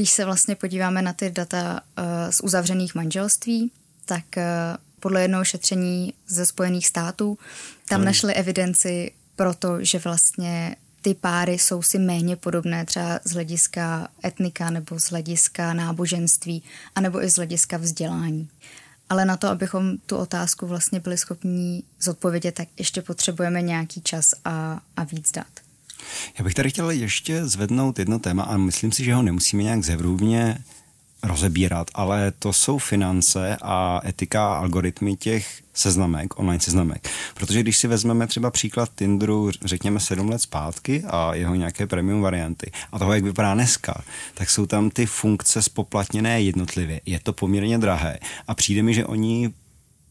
Když 0.00 0.10
se 0.10 0.24
vlastně 0.24 0.56
podíváme 0.56 1.02
na 1.02 1.12
ty 1.12 1.30
data 1.30 1.80
uh, 1.98 2.04
z 2.30 2.40
uzavřených 2.40 2.94
manželství, 2.94 3.70
tak 4.04 4.24
uh, 4.36 4.42
podle 5.00 5.22
jednoho 5.22 5.44
šetření 5.44 6.14
ze 6.26 6.46
Spojených 6.46 6.86
států 6.86 7.38
tam 7.88 8.04
našli 8.04 8.34
evidenci 8.34 9.12
pro 9.36 9.54
to, 9.54 9.84
že 9.84 9.98
vlastně 9.98 10.76
ty 11.02 11.14
páry 11.14 11.58
jsou 11.58 11.82
si 11.82 11.98
méně 11.98 12.36
podobné 12.36 12.84
třeba 12.84 13.20
z 13.24 13.32
hlediska 13.32 14.08
etnika 14.24 14.70
nebo 14.70 15.00
z 15.00 15.04
hlediska 15.04 15.72
náboženství, 15.72 16.62
anebo 16.94 17.24
i 17.24 17.30
z 17.30 17.36
hlediska 17.36 17.76
vzdělání. 17.76 18.48
Ale 19.08 19.24
na 19.24 19.36
to, 19.36 19.48
abychom 19.48 19.98
tu 19.98 20.16
otázku 20.16 20.66
vlastně 20.66 21.00
byli 21.00 21.18
schopni 21.18 21.82
zodpovědět, 22.00 22.54
tak 22.54 22.68
ještě 22.76 23.02
potřebujeme 23.02 23.62
nějaký 23.62 24.00
čas 24.00 24.34
a, 24.44 24.80
a 24.96 25.04
víc 25.04 25.32
dat. 25.32 25.69
Já 26.38 26.44
bych 26.44 26.54
tady 26.54 26.70
chtěl 26.70 26.90
ještě 26.90 27.46
zvednout 27.46 27.98
jedno 27.98 28.18
téma 28.18 28.42
a 28.42 28.56
myslím 28.56 28.92
si, 28.92 29.04
že 29.04 29.14
ho 29.14 29.22
nemusíme 29.22 29.62
nějak 29.62 29.82
zevrubně 29.82 30.58
rozebírat, 31.22 31.90
ale 31.94 32.32
to 32.38 32.52
jsou 32.52 32.78
finance 32.78 33.56
a 33.62 34.00
etika 34.08 34.48
a 34.48 34.58
algoritmy 34.58 35.16
těch 35.16 35.62
seznamek, 35.74 36.38
online 36.38 36.60
seznamek. 36.60 37.08
Protože 37.34 37.60
když 37.60 37.76
si 37.76 37.88
vezmeme 37.88 38.26
třeba 38.26 38.50
příklad 38.50 38.90
Tinderu, 38.94 39.50
řekněme 39.64 40.00
sedm 40.00 40.28
let 40.28 40.42
zpátky 40.42 41.04
a 41.06 41.34
jeho 41.34 41.54
nějaké 41.54 41.86
premium 41.86 42.20
varianty 42.20 42.70
a 42.92 42.98
toho, 42.98 43.12
jak 43.12 43.24
vypadá 43.24 43.54
dneska, 43.54 44.04
tak 44.34 44.50
jsou 44.50 44.66
tam 44.66 44.90
ty 44.90 45.06
funkce 45.06 45.62
spoplatněné 45.62 46.42
jednotlivě. 46.42 47.00
Je 47.06 47.20
to 47.20 47.32
poměrně 47.32 47.78
drahé 47.78 48.18
a 48.46 48.54
přijde 48.54 48.82
mi, 48.82 48.94
že 48.94 49.06
oni 49.06 49.52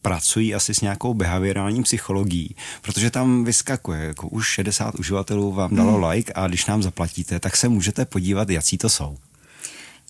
pracují 0.01 0.55
asi 0.55 0.73
s 0.73 0.81
nějakou 0.81 1.13
behaviorální 1.13 1.83
psychologií, 1.83 2.55
protože 2.81 3.11
tam 3.11 3.43
vyskakuje, 3.43 3.99
jako 3.99 4.27
už 4.27 4.47
60 4.47 4.95
uživatelů 4.95 5.51
vám 5.51 5.75
dalo 5.75 5.93
hmm. 5.93 6.03
like 6.03 6.33
a 6.35 6.47
když 6.47 6.65
nám 6.65 6.83
zaplatíte, 6.83 7.39
tak 7.39 7.57
se 7.57 7.69
můžete 7.69 8.05
podívat, 8.05 8.49
jaký 8.49 8.77
to 8.77 8.89
jsou. 8.89 9.17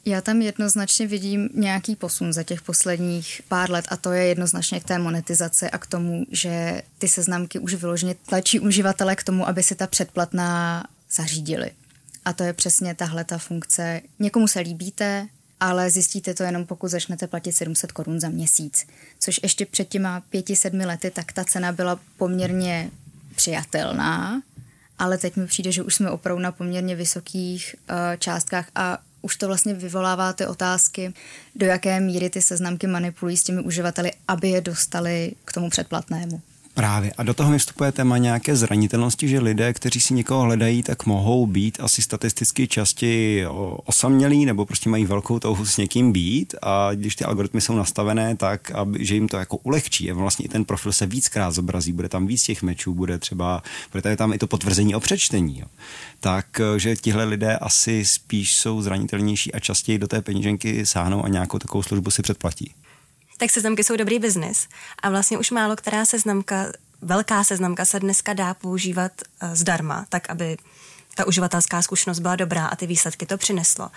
Já 0.05 0.21
tam 0.21 0.41
jednoznačně 0.41 1.07
vidím 1.07 1.49
nějaký 1.53 1.95
posun 1.95 2.33
za 2.33 2.43
těch 2.43 2.61
posledních 2.61 3.41
pár 3.47 3.71
let 3.71 3.85
a 3.89 3.97
to 3.97 4.11
je 4.11 4.23
jednoznačně 4.23 4.79
k 4.79 4.83
té 4.83 4.99
monetizaci 4.99 5.69
a 5.69 5.77
k 5.77 5.87
tomu, 5.87 6.25
že 6.31 6.81
ty 6.97 7.07
seznamky 7.07 7.59
už 7.59 7.73
vyloženě 7.73 8.15
tlačí 8.25 8.59
uživatele 8.59 9.15
k 9.15 9.23
tomu, 9.23 9.47
aby 9.47 9.63
si 9.63 9.75
ta 9.75 9.87
předplatná 9.87 10.83
zařídili. 11.11 11.71
A 12.25 12.33
to 12.33 12.43
je 12.43 12.53
přesně 12.53 12.95
tahle 12.95 13.23
ta 13.23 13.37
funkce. 13.37 14.01
Někomu 14.19 14.47
se 14.47 14.59
líbíte, 14.59 15.27
ale 15.59 15.89
zjistíte 15.89 16.33
to 16.33 16.43
jenom 16.43 16.65
pokud 16.65 16.87
začnete 16.87 17.27
platit 17.27 17.51
700 17.51 17.91
korun 17.91 18.19
za 18.19 18.29
měsíc. 18.29 18.87
Což 19.19 19.39
ještě 19.43 19.65
před 19.65 19.89
těma 19.89 20.21
pěti, 20.21 20.55
sedmi 20.55 20.85
lety, 20.85 21.11
tak 21.11 21.33
ta 21.33 21.43
cena 21.43 21.71
byla 21.71 21.99
poměrně 22.17 22.91
přijatelná, 23.35 24.41
ale 24.99 25.17
teď 25.17 25.35
mi 25.35 25.47
přijde, 25.47 25.71
že 25.71 25.83
už 25.83 25.95
jsme 25.95 26.11
opravdu 26.11 26.41
na 26.41 26.51
poměrně 26.51 26.95
vysokých 26.95 27.75
uh, 27.89 27.95
částkách 28.17 28.69
a 28.75 28.97
už 29.21 29.35
to 29.35 29.47
vlastně 29.47 29.73
vyvolává 29.73 30.33
ty 30.33 30.45
otázky, 30.45 31.13
do 31.55 31.65
jaké 31.65 31.99
míry 31.99 32.29
ty 32.29 32.41
seznamky 32.41 32.87
manipulují 32.87 33.37
s 33.37 33.43
těmi 33.43 33.61
uživateli, 33.61 34.11
aby 34.27 34.49
je 34.49 34.61
dostali 34.61 35.31
k 35.45 35.53
tomu 35.53 35.69
předplatnému. 35.69 36.41
Právě. 36.79 37.13
A 37.17 37.23
do 37.23 37.33
toho 37.33 37.51
mi 37.51 37.59
vstupuje 37.59 37.91
téma 37.91 38.17
nějaké 38.17 38.55
zranitelnosti, 38.55 39.27
že 39.27 39.39
lidé, 39.39 39.73
kteří 39.73 39.99
si 39.99 40.13
někoho 40.13 40.41
hledají, 40.41 40.83
tak 40.83 41.05
mohou 41.05 41.47
být 41.47 41.77
asi 41.79 42.01
statisticky 42.01 42.67
častěji 42.67 43.47
osamělí 43.85 44.45
nebo 44.45 44.65
prostě 44.65 44.89
mají 44.89 45.05
velkou 45.05 45.39
touhu 45.39 45.65
s 45.65 45.77
někým 45.77 46.11
být 46.11 46.55
a 46.61 46.89
když 46.93 47.15
ty 47.15 47.25
algoritmy 47.25 47.61
jsou 47.61 47.75
nastavené 47.75 48.35
tak, 48.35 48.71
aby, 48.71 49.05
že 49.05 49.15
jim 49.15 49.27
to 49.27 49.37
jako 49.37 49.57
ulehčí 49.57 50.11
a 50.11 50.13
vlastně 50.13 50.45
i 50.45 50.49
ten 50.49 50.65
profil 50.65 50.91
se 50.91 51.05
víckrát 51.05 51.53
zobrazí, 51.53 51.93
bude 51.93 52.09
tam 52.09 52.27
víc 52.27 52.43
těch 52.43 52.63
mečů, 52.63 52.93
bude 52.93 53.17
třeba, 53.17 53.63
bude 53.91 54.15
tam 54.15 54.33
i 54.33 54.37
to 54.37 54.47
potvrzení 54.47 54.95
o 54.95 54.99
přečtení, 54.99 55.59
jo. 55.59 55.65
tak 56.19 56.61
že 56.77 56.95
tihle 56.95 57.23
lidé 57.23 57.57
asi 57.57 58.05
spíš 58.05 58.55
jsou 58.55 58.81
zranitelnější 58.81 59.53
a 59.53 59.59
častěji 59.59 59.97
do 59.97 60.07
té 60.07 60.21
peníženky 60.21 60.85
sáhnou 60.85 61.25
a 61.25 61.27
nějakou 61.27 61.59
takovou 61.59 61.83
službu 61.83 62.11
si 62.11 62.21
předplatí 62.21 62.73
tak 63.39 63.51
seznamky 63.51 63.83
jsou 63.83 63.95
dobrý 63.95 64.19
biznis. 64.19 64.67
A 64.99 65.09
vlastně 65.09 65.37
už 65.37 65.51
málo 65.51 65.75
která 65.75 66.05
seznamka, 66.05 66.65
velká 67.01 67.43
seznamka 67.43 67.85
se 67.85 67.99
dneska 67.99 68.33
dá 68.33 68.53
používat 68.53 69.11
uh, 69.43 69.49
zdarma, 69.53 70.05
tak 70.09 70.29
aby 70.29 70.57
ta 71.15 71.27
uživatelská 71.27 71.81
zkušenost 71.81 72.19
byla 72.19 72.35
dobrá 72.35 72.65
a 72.65 72.75
ty 72.75 72.87
výsledky 72.87 73.25
to 73.25 73.37
přineslo. 73.37 73.89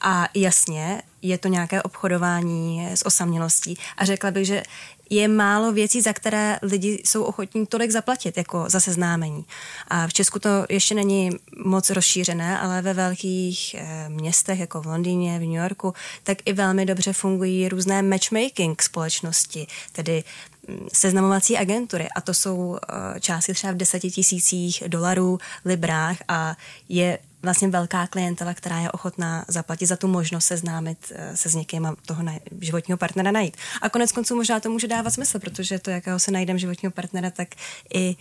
A 0.00 0.28
jasně, 0.34 1.02
je 1.22 1.38
to 1.38 1.48
nějaké 1.48 1.82
obchodování 1.82 2.88
s 2.92 3.06
osamělostí 3.06 3.78
a 3.96 4.04
řekla 4.04 4.30
bych, 4.30 4.46
že 4.46 4.62
je 5.10 5.28
málo 5.28 5.72
věcí, 5.72 6.00
za 6.00 6.12
které 6.12 6.58
lidi 6.62 7.02
jsou 7.04 7.22
ochotní 7.22 7.66
tolik 7.66 7.90
zaplatit, 7.90 8.36
jako 8.36 8.64
za 8.68 8.80
seznámení. 8.80 9.44
A 9.88 10.06
v 10.06 10.12
Česku 10.12 10.38
to 10.38 10.48
ještě 10.68 10.94
není 10.94 11.30
moc 11.64 11.90
rozšířené, 11.90 12.58
ale 12.60 12.82
ve 12.82 12.94
velkých 12.94 13.74
e, 13.74 14.08
městech, 14.08 14.58
jako 14.58 14.80
v 14.80 14.86
Londýně, 14.86 15.38
v 15.38 15.42
New 15.42 15.62
Yorku, 15.62 15.94
tak 16.22 16.38
i 16.44 16.52
velmi 16.52 16.86
dobře 16.86 17.12
fungují 17.12 17.68
různé 17.68 18.02
matchmaking 18.02 18.82
společnosti, 18.82 19.66
tedy 19.92 20.24
mm, 20.68 20.88
seznamovací 20.92 21.58
agentury 21.58 22.08
a 22.16 22.20
to 22.20 22.34
jsou 22.34 22.78
e, 23.16 23.20
částky 23.20 23.54
třeba 23.54 23.72
v 23.72 23.76
deseti 23.76 24.10
tisících 24.10 24.82
dolarů, 24.86 25.38
librách 25.64 26.16
a 26.28 26.56
je 26.88 27.18
vlastně 27.42 27.68
velká 27.68 28.06
klientela, 28.06 28.54
která 28.54 28.78
je 28.78 28.90
ochotná 28.90 29.44
zaplatit 29.48 29.86
za 29.86 29.96
tu 29.96 30.08
možnost 30.08 30.44
seznámit 30.44 31.12
eh, 31.14 31.36
se 31.36 31.48
s 31.48 31.54
někým 31.54 31.86
a 31.86 31.96
toho 32.06 32.22
na, 32.22 32.32
životního 32.60 32.98
partnera 32.98 33.30
najít. 33.30 33.56
A 33.82 33.88
konec 33.88 34.12
konců 34.12 34.36
možná 34.36 34.60
to 34.60 34.70
může 34.70 34.88
dávat 34.88 35.10
smysl, 35.10 35.38
protože 35.38 35.78
to, 35.78 35.90
jakého 35.90 36.18
se 36.18 36.30
najdeme 36.30 36.58
životního 36.58 36.92
partnera, 36.92 37.30
tak 37.30 37.48
i 37.94 38.16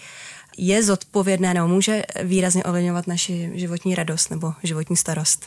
je 0.58 0.84
zodpovědné 0.84 1.53
nebo 1.53 1.67
může 1.67 2.03
výrazně 2.23 2.63
ovlivňovat 2.63 3.08
naši 3.08 3.51
životní 3.53 3.95
radost 3.95 4.29
nebo 4.29 4.53
životní 4.63 4.97
starost. 4.97 5.45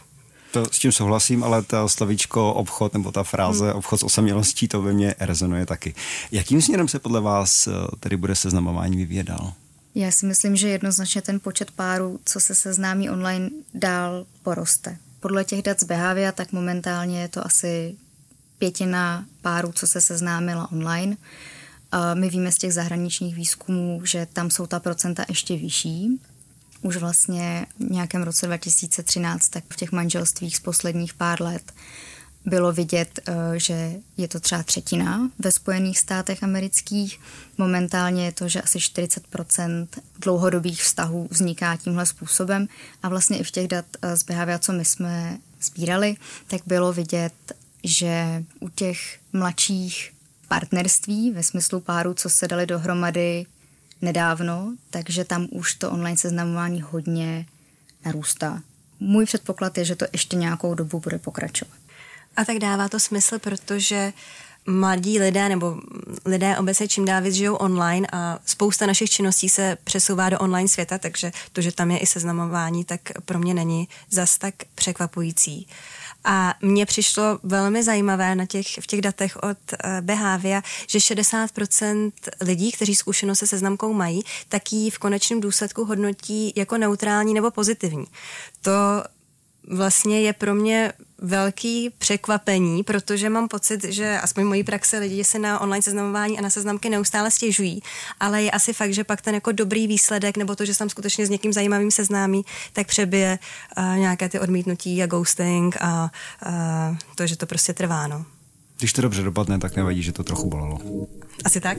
To 0.53 0.65
s 0.65 0.79
tím 0.79 0.93
souhlasím, 0.93 1.45
ale 1.45 1.63
ta 1.63 1.89
slovíčko 1.89 2.55
obchod 2.55 2.95
nebo 2.95 3.13
ta 3.13 3.23
fráze 3.23 3.67
hmm. 3.67 3.79
obchod 3.79 4.01
s 4.01 4.03
osamělostí, 4.03 4.69
to 4.69 4.83
ve 4.83 4.93
mně 4.93 5.15
rezonuje 5.21 5.67
taky. 5.67 5.95
Jakým 6.33 6.63
směrem 6.63 6.89
se 6.89 6.99
podle 6.99 7.21
vás 7.21 7.67
eh, 7.67 7.73
tedy 8.01 8.17
bude 8.17 8.35
seznamování 8.35 8.97
vyvíjet 8.97 9.27
dál? 9.27 9.53
Já 9.95 10.11
si 10.11 10.27
myslím, 10.27 10.57
že 10.57 10.69
jednoznačně 10.69 11.23
ten 11.23 11.41
počet 11.41 11.71
párů, 11.71 12.21
co 12.25 12.41
se 12.41 12.55
seznámí 12.55 13.11
online, 13.11 13.51
dál 13.75 14.27
poroste. 14.43 14.99
Podle 15.21 15.45
těch 15.45 15.63
dat 15.63 15.81
z 15.81 15.85
Behavia, 15.85 16.33
tak 16.33 16.53
momentálně 16.53 17.21
je 17.21 17.29
to 17.29 17.47
asi 17.47 17.97
pětina 18.59 19.27
párů, 19.43 19.73
co 19.73 19.87
se 19.87 20.01
seznámila 20.01 20.73
online. 20.73 21.17
My 22.15 22.31
víme 22.31 22.53
z 22.53 22.57
těch 22.57 22.75
zahraničních 22.75 23.35
výzkumů, 23.35 24.01
že 24.05 24.27
tam 24.33 24.51
jsou 24.51 24.67
ta 24.67 24.81
procenta 24.81 25.25
ještě 25.29 25.57
vyšší. 25.57 26.21
Už 26.83 26.97
vlastně 26.97 27.67
v 27.79 27.91
nějakém 27.91 28.23
roce 28.23 28.47
2013, 28.47 29.49
tak 29.49 29.65
v 29.69 29.77
těch 29.77 29.93
manželstvích 29.93 30.57
z 30.57 30.61
posledních 30.61 31.15
pár 31.15 31.43
let 31.43 31.73
bylo 32.45 32.73
vidět, 32.73 33.21
eh, 33.27 33.33
že 33.59 33.93
je 34.17 34.29
to 34.29 34.41
třeba 34.41 34.63
třetina 34.63 35.31
ve 35.39 35.51
Spojených 35.51 35.99
státech 35.99 36.43
amerických. 36.43 37.21
Momentálně 37.59 38.25
je 38.25 38.33
to, 38.33 38.49
že 38.49 38.63
asi 38.63 38.79
40% 38.79 39.87
dlouhodobých 40.19 40.83
vztahů 40.83 41.29
vzniká 41.31 41.77
tímhle 41.77 42.07
způsobem 42.07 42.69
a 43.03 43.09
vlastně 43.09 43.39
i 43.39 43.45
v 43.45 43.51
těch 43.51 43.69
dat 43.69 43.85
eh, 44.03 44.17
z 44.17 44.23
Behavia, 44.23 44.59
co 44.59 44.73
my 44.73 44.85
jsme 44.85 45.39
sbírali, 45.61 46.17
tak 46.47 46.61
bylo 46.67 46.93
vidět, 46.93 47.35
že 47.85 48.45
u 48.61 48.69
těch 48.69 49.19
mladších 49.33 50.13
partnerství 50.49 51.31
ve 51.31 51.43
smyslu 51.43 51.81
párů, 51.81 52.15
co 52.15 52.31
se 52.31 52.49
dali 52.49 52.67
dohromady 52.67 53.47
nedávno, 54.03 54.75
takže 54.91 55.25
tam 55.25 55.47
už 55.51 55.75
to 55.75 55.91
online 55.91 56.17
seznamování 56.17 56.83
hodně 56.83 57.47
narůstá. 58.05 58.63
Můj 59.01 59.27
předpoklad 59.27 59.79
je, 59.79 59.85
že 59.85 59.97
to 59.97 60.07
ještě 60.13 60.37
nějakou 60.37 60.75
dobu 60.75 61.01
bude 61.01 61.19
pokračovat. 61.19 61.82
A 62.37 62.45
tak 62.45 62.59
dává 62.59 62.89
to 62.89 63.01
smysl, 63.01 63.39
protože 63.39 64.13
mladí 64.67 65.19
lidé 65.19 65.49
nebo 65.49 65.77
lidé 66.25 66.59
obecně 66.59 66.89
čím 66.89 67.05
dál 67.05 67.23
víc 67.23 67.35
žijou 67.35 67.55
online 67.55 68.09
a 68.13 68.39
spousta 68.47 68.87
našich 68.87 69.11
činností 69.11 69.49
se 69.49 69.77
přesouvá 69.85 70.31
do 70.31 70.39
online 70.39 70.69
světa, 70.69 70.99
takže 70.99 71.33
to, 71.53 71.61
že 71.61 71.73
tam 71.73 71.91
je 71.91 71.99
i 71.99 72.07
seznamování, 72.07 72.85
tak 72.85 73.01
pro 73.25 73.39
mě 73.39 73.55
není 73.55 73.89
zas 74.11 74.39
tak 74.39 74.55
překvapující. 74.75 75.69
A 76.25 76.55
mně 76.63 76.87
přišlo 76.87 77.39
velmi 77.43 77.83
zajímavé 77.83 78.35
na 78.35 78.47
těch, 78.47 78.67
v 78.81 78.87
těch 78.87 79.01
datech 79.01 79.37
od 79.37 79.59
uh, 79.73 80.01
Behavia, 80.01 80.63
že 80.87 80.99
60% 80.99 82.13
lidí, 82.41 82.73
kteří 82.73 82.95
zkušenost 82.95 83.39
se 83.39 83.47
seznamkou 83.47 83.93
mají, 83.93 84.23
tak 84.49 84.73
ji 84.73 84.91
v 84.91 84.99
konečném 84.99 85.41
důsledku 85.41 85.85
hodnotí 85.85 86.53
jako 86.57 86.79
neutrální 86.79 87.35
nebo 87.35 87.51
pozitivní. 87.51 88.07
To 88.63 88.71
vlastně 89.69 90.21
je 90.21 90.33
pro 90.33 90.55
mě 90.55 90.93
velký 91.19 91.91
překvapení, 91.99 92.83
protože 92.83 93.31
mám 93.31 93.49
pocit, 93.49 93.85
že 93.85 94.19
aspoň 94.21 94.45
mojí 94.45 94.65
praxe 94.65 94.99
lidi 94.99 95.25
se 95.25 95.39
na 95.39 95.61
online 95.61 95.83
seznamování 95.83 96.39
a 96.39 96.43
na 96.43 96.51
seznamky 96.51 96.91
neustále 96.91 97.31
stěžují, 97.31 97.83
ale 98.21 98.43
je 98.43 98.51
asi 98.51 98.73
fakt, 98.73 98.95
že 98.95 99.05
pak 99.05 99.23
ten 99.23 99.35
jako 99.35 99.53
dobrý 99.53 99.87
výsledek 99.87 100.37
nebo 100.37 100.57
to, 100.57 100.65
že 100.65 100.75
jsem 100.75 100.89
skutečně 100.89 101.27
s 101.27 101.31
někým 101.31 101.53
zajímavým 101.53 101.91
seznámí, 101.91 102.45
tak 102.73 102.87
přebije 102.87 103.39
uh, 103.79 103.97
nějaké 103.97 104.29
ty 104.29 104.41
odmítnutí 104.41 105.03
a 105.03 105.07
ghosting 105.07 105.77
a 105.81 106.11
uh, 106.47 106.97
to, 107.15 107.27
že 107.27 107.37
to 107.37 107.47
prostě 107.47 107.73
trvá. 107.73 108.07
No. 108.07 108.25
Když 108.79 108.93
to 108.93 109.03
dobře 109.03 109.23
dopadne, 109.23 109.59
tak 109.59 109.77
nevadí, 109.77 110.03
že 110.03 110.13
to 110.13 110.25
trochu 110.25 110.49
bolelo. 110.49 110.79
Asi 111.45 111.61
tak. 111.61 111.79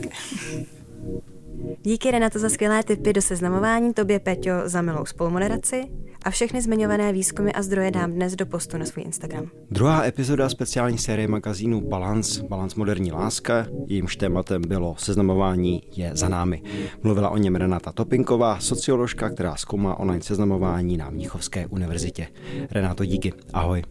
Díky 1.82 2.10
Renato 2.10 2.38
za 2.38 2.48
skvělé 2.48 2.82
tipy 2.82 3.12
do 3.12 3.22
seznamování, 3.22 3.94
tobě 3.94 4.20
Peťo 4.20 4.52
za 4.64 4.82
milou 4.82 5.04
spolumoderaci 5.04 5.82
a 6.24 6.30
všechny 6.30 6.62
zmiňované 6.62 7.12
výzkumy 7.12 7.52
a 7.52 7.62
zdroje 7.62 7.90
dám 7.90 8.12
dnes 8.12 8.36
do 8.36 8.46
postu 8.46 8.78
na 8.78 8.84
svůj 8.84 9.04
Instagram. 9.04 9.50
Druhá 9.70 10.04
epizoda 10.04 10.48
speciální 10.48 10.98
série 10.98 11.28
magazínu 11.28 11.80
Balance, 11.80 12.42
Balance 12.42 12.78
moderní 12.78 13.12
láska, 13.12 13.66
jejímž 13.86 14.16
tématem 14.16 14.62
bylo 14.68 14.94
seznamování 14.98 15.82
je 15.96 16.10
za 16.14 16.28
námi. 16.28 16.62
Mluvila 17.02 17.30
o 17.30 17.36
něm 17.36 17.54
Renata 17.56 17.92
Topinková, 17.92 18.60
socioložka, 18.60 19.30
která 19.30 19.56
zkoumá 19.56 20.00
online 20.00 20.22
seznamování 20.22 20.96
na 20.96 21.10
Mnichovské 21.10 21.66
univerzitě. 21.66 22.26
Renato, 22.70 23.04
díky. 23.04 23.32
Ahoj. 23.52 23.82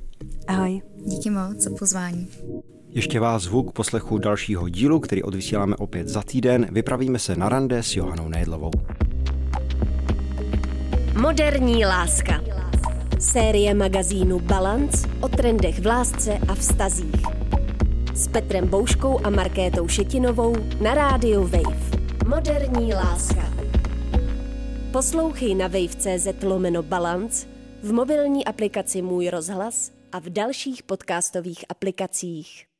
Ahoj. 0.47 0.82
Díky 1.05 1.30
moc 1.30 1.57
za 1.57 1.70
pozvání. 1.80 2.28
Ještě 2.95 3.19
vás 3.19 3.43
zvu 3.43 3.63
k 3.63 3.73
poslechu 3.73 4.17
dalšího 4.17 4.69
dílu, 4.69 4.99
který 4.99 5.23
odvysíláme 5.23 5.75
opět 5.75 6.07
za 6.07 6.21
týden. 6.21 6.67
Vypravíme 6.71 7.19
se 7.19 7.35
na 7.35 7.49
rande 7.49 7.83
s 7.83 7.95
Johanou 7.95 8.27
Nejedlovou. 8.27 8.71
Moderní 11.21 11.85
láska. 11.85 12.43
Série 13.19 13.73
magazínu 13.73 14.39
Balance 14.39 15.09
o 15.21 15.27
trendech 15.27 15.79
v 15.79 15.85
lásce 15.85 16.37
a 16.47 16.55
vztazích. 16.55 17.21
S 18.13 18.27
Petrem 18.27 18.67
Bouškou 18.67 19.25
a 19.25 19.29
Markétou 19.29 19.87
Šetinovou 19.87 20.55
na 20.81 20.93
rádiu 20.93 21.43
Wave. 21.43 21.91
Moderní 22.27 22.93
láska. 22.93 23.53
Poslouchej 24.91 25.55
na 25.55 25.67
wave.cz 25.67 26.43
lomeno 26.43 26.83
Balance, 26.83 27.47
v 27.83 27.93
mobilní 27.93 28.45
aplikaci 28.45 29.01
Můj 29.01 29.29
rozhlas 29.29 29.91
a 30.11 30.19
v 30.19 30.29
dalších 30.29 30.83
podcastových 30.83 31.65
aplikacích. 31.69 32.72